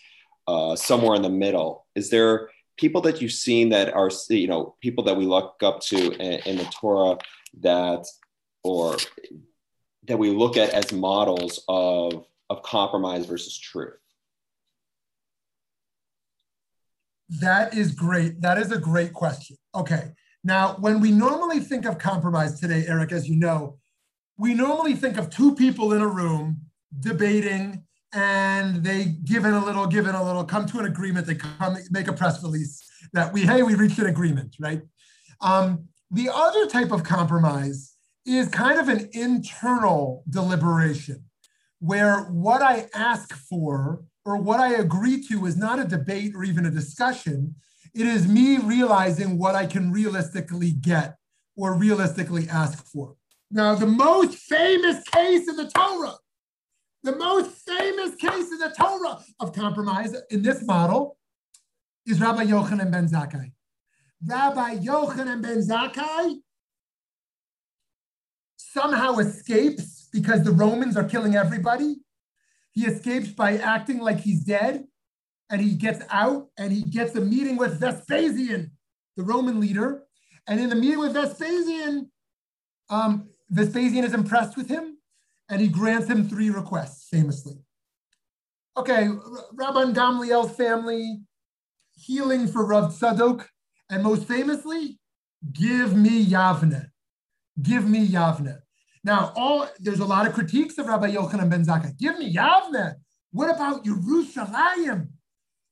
[0.49, 1.85] uh, somewhere in the middle.
[1.95, 5.79] Is there people that you've seen that are, you know, people that we look up
[5.81, 7.17] to in, in the Torah
[7.61, 8.03] that,
[8.63, 8.97] or
[10.07, 13.93] that we look at as models of, of compromise versus truth?
[17.41, 18.41] That is great.
[18.41, 19.57] That is a great question.
[19.75, 20.13] Okay.
[20.43, 23.77] Now, when we normally think of compromise today, Eric, as you know,
[24.37, 26.61] we normally think of two people in a room
[26.99, 27.83] debating
[28.13, 31.27] and they give in a little, give in a little, come to an agreement.
[31.27, 32.83] They come make a press release
[33.13, 34.81] that we, hey, we reached an agreement, right?
[35.41, 37.93] Um, the other type of compromise
[38.25, 41.23] is kind of an internal deliberation
[41.79, 46.43] where what I ask for or what I agree to is not a debate or
[46.43, 47.55] even a discussion.
[47.95, 51.15] It is me realizing what I can realistically get
[51.55, 53.15] or realistically ask for.
[53.51, 56.15] Now, the most famous case in the Torah,
[57.03, 61.17] the most famous case in the Torah of compromise in this model
[62.05, 63.51] is Rabbi Yochanan ben Zakkai.
[64.25, 66.35] Rabbi Yochanan ben Zakkai
[68.57, 71.97] somehow escapes because the Romans are killing everybody.
[72.71, 74.85] He escapes by acting like he's dead,
[75.49, 78.71] and he gets out and he gets a meeting with Vespasian,
[79.17, 80.03] the Roman leader.
[80.47, 82.11] And in the meeting with Vespasian,
[82.89, 84.98] um, Vespasian is impressed with him
[85.49, 87.55] and he grants him three requests, famously.
[88.77, 89.09] Okay,
[89.59, 91.21] Rabban Gamliel's family,
[91.95, 93.45] healing for Rav Tzadok,
[93.89, 94.99] and most famously,
[95.51, 96.89] give me Yavne.
[97.61, 98.59] Give me Yavne.
[99.03, 101.97] Now, all there's a lot of critiques of Rabbi Yochanan ben Zakkai.
[101.97, 102.95] Give me Yavne.
[103.31, 105.09] What about Jerusalem,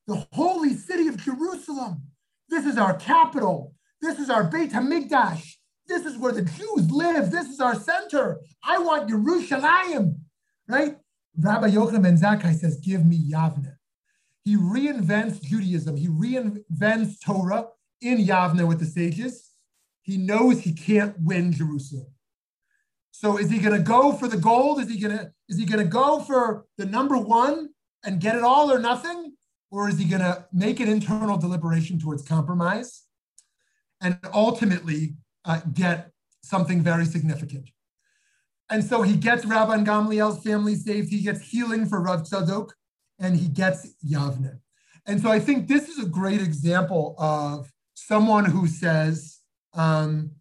[0.06, 2.02] the holy city of Jerusalem?
[2.48, 3.74] This is our capital.
[4.00, 5.57] This is our Beit Hamikdash.
[5.88, 7.30] This is where the Jews live.
[7.30, 8.40] This is our center.
[8.62, 10.16] I want Yerushalayim,
[10.68, 10.96] right?
[11.40, 13.76] Rabbi Yochanan ben Zakkai says, "Give me Yavne."
[14.44, 15.96] He reinvents Judaism.
[15.96, 17.68] He reinvents Torah
[18.00, 19.50] in Yavne with the sages.
[20.02, 22.06] He knows he can't win Jerusalem.
[23.10, 24.80] So is he going to go for the gold?
[24.80, 27.70] Is he going to is he going to go for the number one
[28.04, 29.32] and get it all or nothing,
[29.70, 33.04] or is he going to make an internal deliberation towards compromise
[34.00, 36.10] and ultimately uh, get
[36.42, 37.70] something very significant?
[38.70, 41.10] And so he gets Rabban Gamliel's family saved.
[41.10, 42.70] He gets healing for Rav Tzadok,
[43.18, 44.60] and he gets Yavne.
[45.06, 49.38] And so I think this is a great example of someone who says,
[49.72, 50.32] um,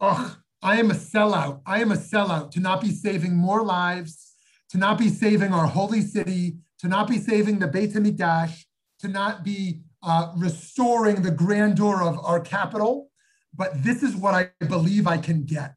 [0.00, 1.60] "Oh, I am a sellout.
[1.66, 4.32] I am a sellout to not be saving more lives,
[4.70, 8.64] to not be saving our holy city, to not be saving the Beit Hamikdash,
[9.00, 13.10] to not be uh, restoring the grandeur of our capital.
[13.56, 15.74] But this is what I believe I can get.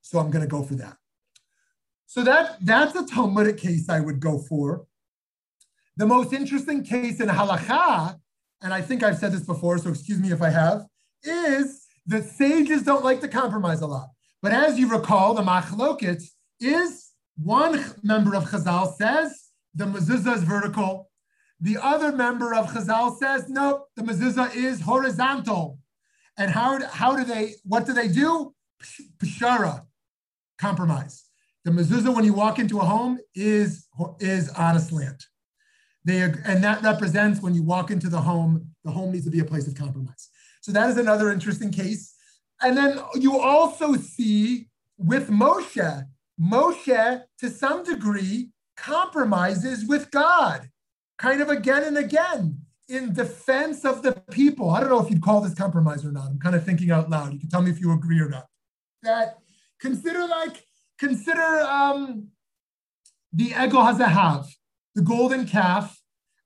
[0.00, 0.96] So I'm going to go for that.
[2.06, 4.86] So that, that's a Talmudic case I would go for.
[5.96, 8.18] The most interesting case in halacha,
[8.62, 10.86] and I think I've said this before, so excuse me if I have,
[11.22, 14.10] is that sages don't like to compromise a lot.
[14.40, 16.22] But as you recall, the machloket
[16.60, 21.10] is one member of Chazal says the mezuzah is vertical.
[21.60, 25.78] The other member of Chazal says, no, the mezuzah is horizontal.
[26.38, 28.54] And how, how do they, what do they do?
[29.18, 29.86] Pshara,
[30.58, 31.24] compromise.
[31.64, 33.86] The mezuzah, when you walk into a home, is,
[34.20, 35.24] is on a slant.
[36.04, 39.40] They, and that represents when you walk into the home, the home needs to be
[39.40, 40.28] a place of compromise.
[40.60, 42.14] So that is another interesting case.
[42.62, 46.06] And then you also see with Moshe,
[46.40, 50.70] Moshe to some degree compromises with God,
[51.18, 54.70] kind of again and again in defense of the people.
[54.70, 56.28] I don't know if you'd call this compromise or not.
[56.28, 57.32] I'm kind of thinking out loud.
[57.32, 58.46] You can tell me if you agree or not.
[59.02, 59.38] That
[59.80, 60.64] consider like,
[60.98, 62.28] consider um,
[63.32, 64.46] the Egel Hazahav,
[64.94, 66.00] the golden calf,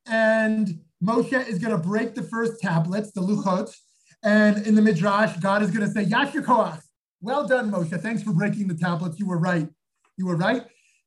[0.07, 3.75] and Moshe is going to break the first tablets, the Luchot,
[4.23, 6.81] and in the Midrash, God is going to say, Yasher koach,
[7.21, 7.99] well done, Moshe.
[8.01, 9.19] Thanks for breaking the tablets.
[9.19, 9.69] You were right.
[10.17, 10.63] You were right.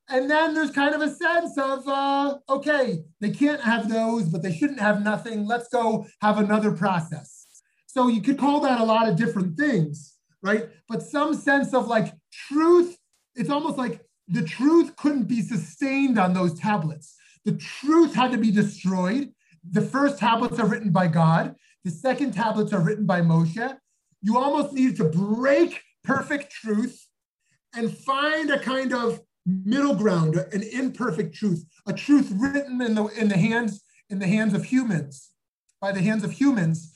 [0.10, 4.43] And then there's kind of a sense of, uh, okay, they can't have those, but
[4.43, 5.45] they shouldn't have nothing.
[5.45, 7.45] Let's go have another process.
[7.88, 10.68] So you could call that a lot of different things, right?
[10.89, 12.97] But some sense of like truth,
[13.36, 17.16] it's almost like the truth couldn't be sustained on those tablets.
[17.45, 19.32] The truth had to be destroyed.
[19.70, 21.56] The first tablets are written by God.
[21.84, 23.78] The second tablets are written by Moshe.
[24.22, 27.08] You almost needed to break perfect truth
[27.76, 33.06] and find a kind of middle ground, an imperfect truth, a truth written in the,
[33.08, 35.32] in the hands in the hands of humans,
[35.82, 36.94] by the hands of humans,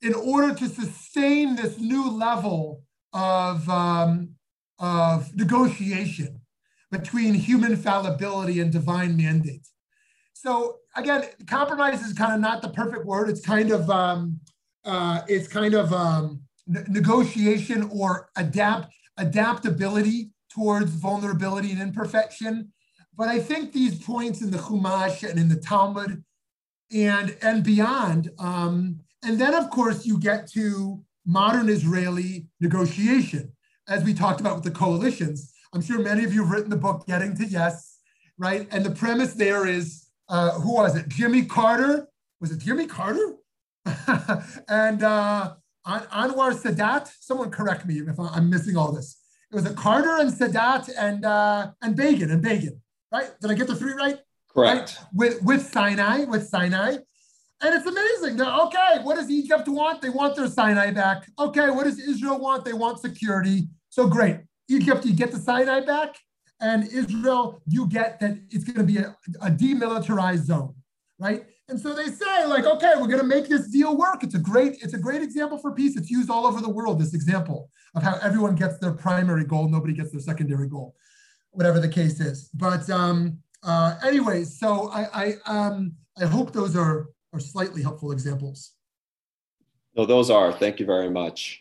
[0.00, 2.82] in order to sustain this new level
[3.12, 4.30] of, um,
[4.78, 6.40] of negotiation
[6.90, 9.66] between human fallibility and divine mandate.
[10.32, 13.28] So again, compromise is kind of not the perfect word.
[13.28, 14.40] It's kind of um,
[14.84, 22.72] uh, it's kind of um, negotiation or adapt adaptability towards vulnerability and imperfection.
[23.16, 26.22] But I think these points in the Chumash and in the Talmud
[26.92, 33.52] and and beyond, um, and then of course you get to modern Israeli negotiation,
[33.88, 35.52] as we talked about with the coalitions.
[35.72, 37.98] I'm sure many of you have written the book Getting to Yes,
[38.38, 38.68] right?
[38.70, 41.08] And the premise there is uh, who was it?
[41.08, 42.08] Jimmy Carter.
[42.40, 43.36] Was it Jimmy Carter?
[44.68, 45.54] and uh,
[45.86, 47.10] Anwar Sadat.
[47.20, 49.23] Someone correct me if I'm missing all this.
[49.54, 52.80] It was a Carter and Sadat and uh, and Begin and Begin.
[53.12, 53.30] Right?
[53.40, 54.18] Did I get the three right?
[54.52, 54.98] Correct.
[54.98, 55.06] Right?
[55.14, 56.96] With with Sinai, with Sinai.
[57.62, 58.36] And it's amazing.
[58.36, 60.02] They're, okay, what does Egypt want?
[60.02, 61.30] They want their Sinai back.
[61.38, 62.64] Okay, what does Israel want?
[62.64, 63.68] They want security.
[63.90, 64.38] So great.
[64.68, 66.16] Egypt, you get the Sinai back,
[66.60, 70.74] and Israel, you get that it's going to be a, a demilitarized zone,
[71.20, 71.44] right?
[71.68, 74.22] And so they say, like, okay, we're going to make this deal work.
[74.22, 75.96] It's a great, it's a great example for peace.
[75.96, 77.00] It's used all over the world.
[77.00, 80.94] This example of how everyone gets their primary goal, nobody gets their secondary goal,
[81.52, 82.50] whatever the case is.
[82.52, 88.12] But um, uh, anyways, so I, I, um, I hope those are are slightly helpful
[88.12, 88.72] examples.
[89.96, 90.52] No, those are.
[90.52, 91.60] Thank you very much.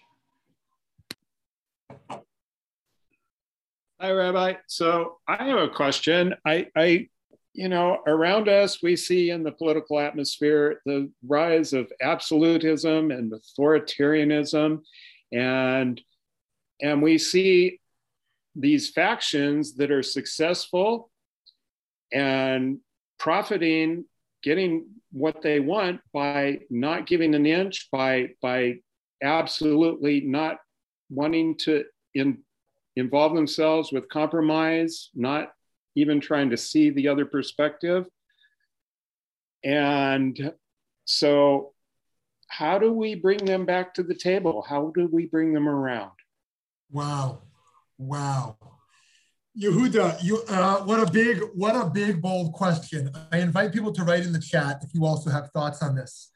[4.00, 4.54] Hi, Rabbi.
[4.68, 6.36] So I have a question.
[6.46, 7.08] I, I,
[7.54, 13.32] you know, around us, we see in the political atmosphere the rise of absolutism and
[13.32, 14.82] authoritarianism,
[15.32, 16.02] and
[16.82, 17.80] and we see
[18.56, 21.12] these factions that are successful
[22.12, 22.80] and
[23.20, 24.06] profiting,
[24.42, 28.80] getting what they want by not giving an inch, by by
[29.22, 30.58] absolutely not
[31.10, 31.84] wanting to
[32.16, 32.40] in,
[32.96, 35.52] involve themselves with compromise, not
[35.96, 38.06] even trying to see the other perspective.
[39.64, 40.54] And
[41.06, 41.74] so,
[42.48, 44.66] how do we bring them back to the table?
[44.68, 46.12] How do we bring them around?
[46.92, 47.42] Wow.
[47.98, 48.58] Wow.
[49.60, 53.12] Yehuda, you uh, what a big what a big bold question.
[53.32, 56.32] I invite people to write in the chat if you also have thoughts on this.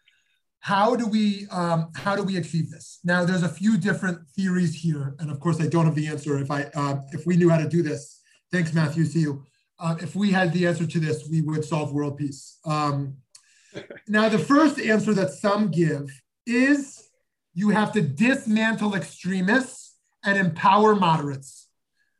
[0.59, 2.99] How do we um, how do we achieve this?
[3.03, 6.37] Now, there's a few different theories here, and of course, I don't have the answer.
[6.37, 8.21] If I uh, if we knew how to do this,
[8.51, 9.05] thanks, Matthew.
[9.05, 9.43] See you.
[9.79, 12.57] Uh, if we had the answer to this, we would solve world peace.
[12.65, 13.17] Um,
[14.07, 16.09] now, the first answer that some give
[16.45, 17.09] is
[17.53, 21.67] you have to dismantle extremists and empower moderates,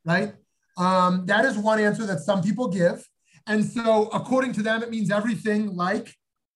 [0.05, 0.33] right?
[0.77, 3.07] Um, that is one answer that some people give.
[3.47, 6.13] And so, according to them, it means everything like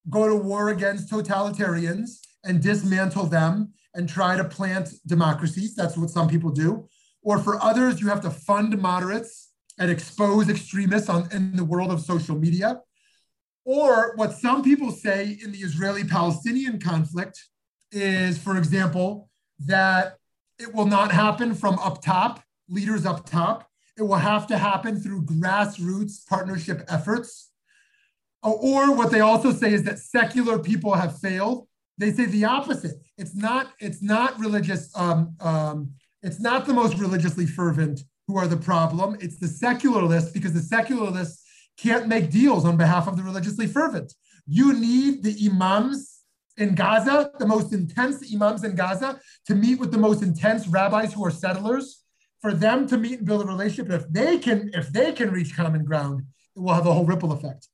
[0.09, 5.76] go to war against totalitarians and dismantle them and try to plant democracies.
[5.76, 6.88] That's what some people do.
[7.24, 9.50] Or for others, you have to fund moderates
[9.82, 12.79] and expose extremists on, in the world of social media.
[13.65, 17.39] Or what some people say in the Israeli Palestinian conflict
[17.91, 19.27] is, for example,
[19.65, 20.17] that
[20.59, 23.67] it will not happen from up top, leaders up top,
[23.97, 27.49] it will have to happen through grassroots partnership efforts.
[28.43, 31.67] Or what they also say is that secular people have failed.
[31.97, 32.97] They say the opposite.
[33.17, 33.71] It's not.
[33.79, 34.95] It's not religious.
[34.95, 39.17] Um, um, it's not the most religiously fervent who are the problem.
[39.19, 41.43] It's the secularists because the secularists
[41.78, 44.13] can't make deals on behalf of the religiously fervent.
[44.47, 46.19] You need the imams
[46.57, 51.13] in Gaza, the most intense imams in Gaza, to meet with the most intense rabbis
[51.13, 52.03] who are settlers
[52.41, 53.91] for them to meet and build a relationship.
[53.91, 56.24] If they can, if they can reach common ground,
[56.55, 57.67] it will have a whole ripple effect.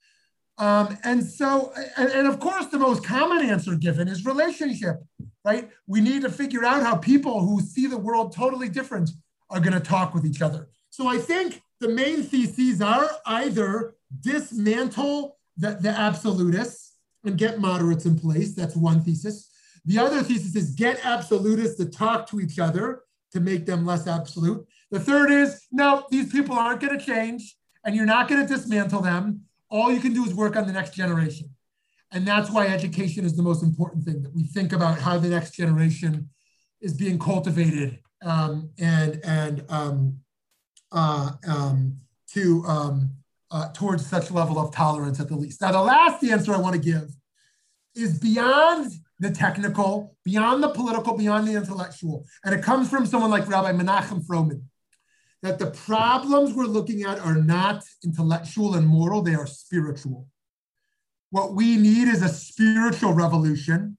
[0.58, 4.98] Um, and so, and, and of course, the most common answer given is relationship,
[5.46, 5.70] right?
[5.86, 9.12] We need to figure out how people who see the world totally different
[9.50, 10.70] are going to talk with each other.
[10.90, 16.94] So I think the main theses are either dismantle the, the absolutists
[17.24, 18.56] and get moderates in place.
[18.56, 19.50] That's one thesis.
[19.86, 24.08] The other thesis is get absolutists to talk to each other to make them less
[24.08, 24.66] absolute.
[24.92, 28.48] The third is no, these people aren't going to change and you're not going to
[28.48, 29.42] dismantle them.
[29.70, 31.50] All you can do is work on the next generation.
[32.12, 35.28] And that's why education is the most important thing that we think about how the
[35.28, 36.30] next generation
[36.80, 40.20] is being cultivated um, and, and um,
[40.92, 41.98] uh, um,
[42.34, 43.12] to um,
[43.52, 45.62] uh, towards such level of tolerance at the least.
[45.62, 47.10] Now, the last answer I want to give
[47.96, 52.26] is beyond the technical, beyond the political, beyond the intellectual.
[52.44, 54.62] And it comes from someone like Rabbi Menachem Froman,
[55.42, 60.28] that the problems we're looking at are not intellectual and moral, they are spiritual.
[61.30, 63.98] What we need is a spiritual revolution,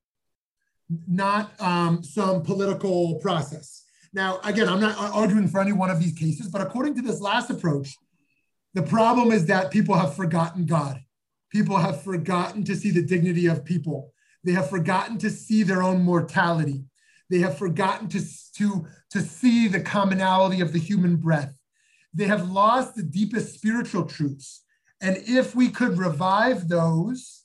[1.06, 3.84] not um, some political process.
[4.12, 7.20] Now, again, I'm not arguing for any one of these cases, but according to this
[7.20, 7.96] last approach,
[8.74, 11.00] the problem is that people have forgotten God.
[11.50, 14.12] People have forgotten to see the dignity of people.
[14.44, 16.84] They have forgotten to see their own mortality.
[17.30, 18.20] They have forgotten to,
[18.56, 21.54] to, to see the commonality of the human breath.
[22.14, 24.62] They have lost the deepest spiritual truths.
[25.00, 27.44] And if we could revive those,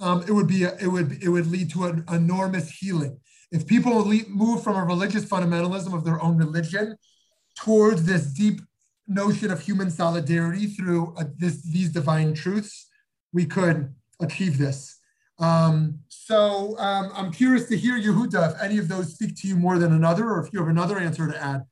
[0.00, 3.20] um, it would be a, it would it would lead to an enormous healing.
[3.50, 6.96] If people move from a religious fundamentalism of their own religion
[7.56, 8.60] towards this deep
[9.06, 12.88] notion of human solidarity through uh, this, these divine truths,
[13.32, 14.98] we could achieve this.
[15.38, 19.56] Um, so um, I'm curious to hear Yehuda, if any of those speak to you
[19.56, 21.64] more than another, or if you have another answer to add.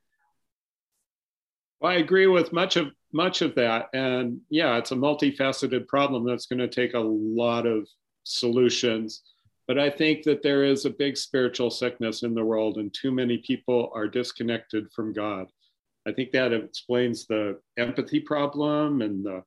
[1.81, 3.89] Well, I agree with much of much of that.
[3.93, 7.89] And yeah, it's a multifaceted problem that's going to take a lot of
[8.25, 9.23] solutions.
[9.69, 13.11] But I think that there is a big spiritual sickness in the world, and too
[13.11, 15.49] many people are disconnected from God.
[16.07, 19.43] I think that explains the empathy problem and the,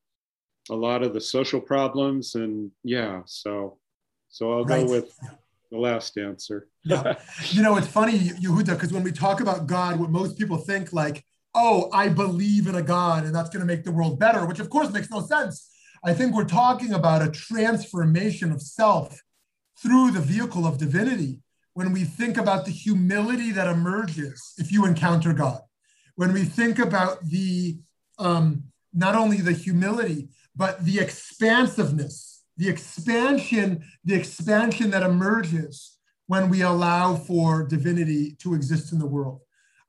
[0.70, 2.36] a lot of the social problems.
[2.36, 3.78] And yeah, so
[4.28, 4.86] so I'll right.
[4.86, 5.18] go with
[5.72, 6.68] the last answer.
[6.84, 7.16] yeah.
[7.50, 10.94] You know, it's funny, Yehuda, because when we talk about God, what most people think
[10.94, 11.24] like,
[11.56, 14.60] oh, I believe in a God and that's going to make the world better, which
[14.60, 15.70] of course makes no sense.
[16.04, 19.22] I think we're talking about a transformation of self
[19.82, 21.42] through the vehicle of divinity
[21.74, 25.62] when we think about the humility that emerges if you encounter God.
[26.16, 27.78] When we think about the
[28.18, 28.64] um,
[28.94, 36.62] not only the humility, but the expansiveness, the expansion, the expansion that emerges when we
[36.62, 39.40] allow for divinity to exist in the world.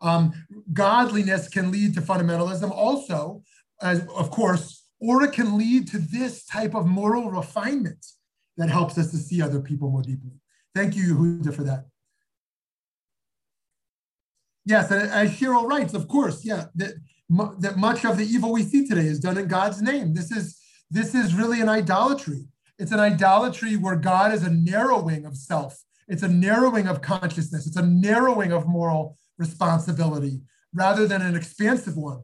[0.01, 0.33] Um,
[0.73, 3.43] godliness can lead to fundamentalism also,
[3.83, 8.07] as, of course, or it can lead to this type of moral refinement
[8.57, 10.33] that helps us to see other people more deeply.
[10.75, 11.87] Thank you, Yehuda, for that.
[14.65, 16.95] Yes, and as Cheryl writes, of course, yeah, that,
[17.59, 20.15] that much of the evil we see today is done in God's name.
[20.15, 22.47] This is this is really an idolatry.
[22.79, 25.79] It's an idolatry where God is a narrowing of self.
[26.09, 27.67] It's a narrowing of consciousness.
[27.67, 30.41] It's a narrowing of moral responsibility
[30.75, 32.23] rather than an expansive one.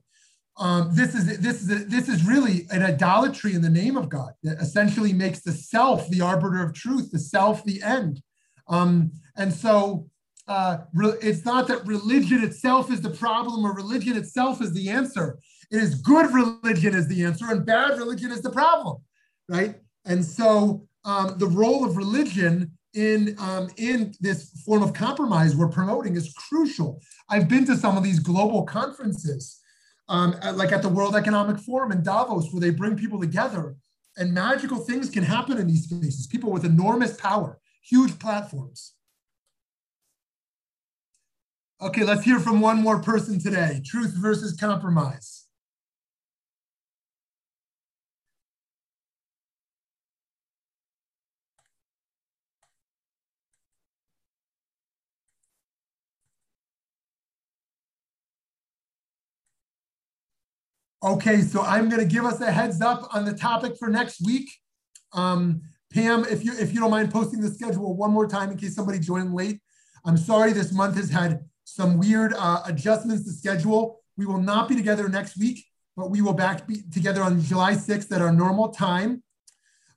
[0.58, 4.32] Um, this is this is this is really an idolatry in the name of God
[4.42, 8.22] that essentially makes the self the arbiter of truth, the self the end.
[8.68, 10.08] Um, and so
[10.48, 14.88] uh, re- it's not that religion itself is the problem or religion itself is the
[14.88, 15.38] answer.
[15.70, 18.98] It is good religion is the answer and bad religion is the problem,
[19.48, 19.76] right?
[20.04, 25.68] And so um, the role of religion in, um, in this form of compromise we're
[25.68, 27.00] promoting is crucial.
[27.28, 29.60] I've been to some of these global conferences,
[30.08, 33.76] um, like at the World Economic Forum in Davos, where they bring people together
[34.16, 38.94] and magical things can happen in these spaces, people with enormous power, huge platforms.
[41.80, 43.82] Okay, let's hear from one more person today.
[43.84, 45.45] Truth versus compromise.
[61.06, 64.26] Okay, so I'm going to give us a heads up on the topic for next
[64.26, 64.50] week.
[65.12, 68.56] Um, Pam, if you if you don't mind posting the schedule one more time in
[68.56, 69.60] case somebody joined late.
[70.04, 74.00] I'm sorry this month has had some weird uh, adjustments to schedule.
[74.16, 75.64] We will not be together next week,
[75.96, 79.22] but we will back be together on July 6th at our normal time.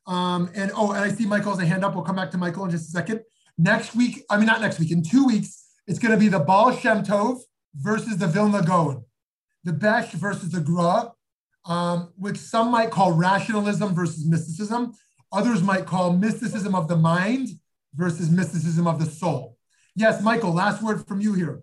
[0.05, 1.95] Um, and oh, and I see Michael's a hand up.
[1.95, 3.22] We'll come back to Michael in just a second.
[3.57, 6.39] Next week, I mean not next week, in two weeks, it's going to be the
[6.39, 7.39] Baal Shem Tov
[7.74, 9.05] versus the Vilna Gaon
[9.64, 11.12] the Besht versus the Gra,
[11.66, 14.93] um, which some might call rationalism versus mysticism.
[15.32, 17.49] Others might call mysticism of the mind
[17.93, 19.57] versus mysticism of the soul.
[19.95, 21.62] Yes, Michael, last word from you here.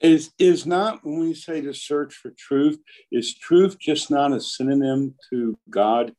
[0.00, 2.78] Is, is not when we say to search for truth,
[3.12, 6.12] is truth just not a synonym to God?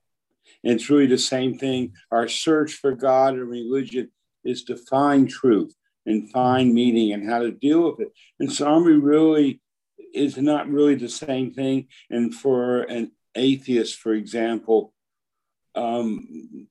[0.64, 1.94] And it's really the same thing.
[2.12, 4.10] Our search for God and religion
[4.46, 5.74] is to find truth
[6.06, 8.14] and find meaning and how to deal with it.
[8.40, 9.62] And so are we really
[10.14, 11.88] is not really the same thing.
[12.10, 14.94] And for an atheist, for example,
[15.76, 16.68] um,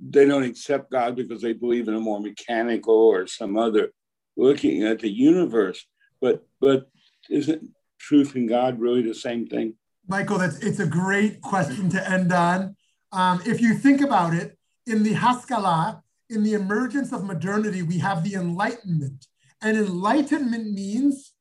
[0.00, 3.90] they don't accept God because they believe in a more mechanical or some other
[4.36, 5.84] looking at the universe.
[6.20, 6.88] But but
[7.30, 9.74] isn't truth and God really the same thing?
[10.06, 12.76] Michael, that's it's a great question to end on.
[13.12, 17.98] Um, if you think about it, in the Haskalah, in the emergence of modernity, we
[17.98, 19.26] have the Enlightenment,
[19.62, 21.32] and enlightenment means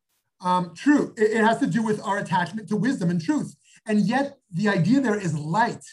[0.42, 1.14] um, true.
[1.18, 3.56] It, it has to do with our attachment to wisdom and truth.
[3.86, 5.84] And yet, the idea there is light,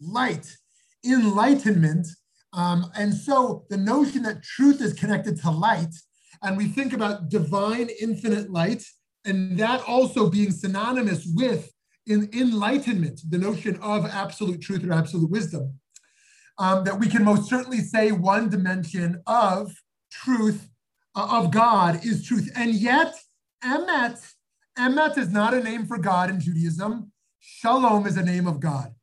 [0.00, 0.56] light,
[1.04, 2.06] enlightenment.
[2.52, 5.94] Um, and so, the notion that truth is connected to light,
[6.42, 8.84] and we think about divine infinite light,
[9.24, 11.72] and that also being synonymous with
[12.06, 15.78] in enlightenment, the notion of absolute truth or absolute wisdom,
[16.58, 19.72] um, that we can most certainly say one dimension of
[20.10, 20.68] truth,
[21.14, 22.50] uh, of God is truth.
[22.56, 23.14] And yet,
[23.64, 24.34] Emet,
[24.78, 27.12] Emet is not a name for God in Judaism.
[27.38, 28.94] Shalom is a name of God,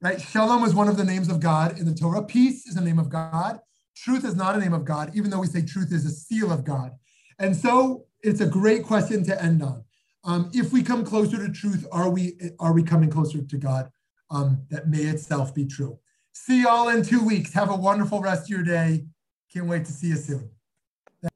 [0.00, 0.20] right?
[0.20, 2.22] Shalom is one of the names of God in the Torah.
[2.22, 3.60] Peace is a name of God.
[3.96, 6.52] Truth is not a name of God, even though we say truth is a seal
[6.52, 6.92] of God.
[7.38, 9.84] And so it's a great question to end on.
[10.24, 13.90] Um, if we come closer to truth, are we are we coming closer to God?
[14.30, 15.98] Um, that may itself be true.
[16.32, 17.52] See y'all in two weeks.
[17.54, 19.06] Have a wonderful rest of your day.
[19.52, 20.50] Can't wait to see you soon.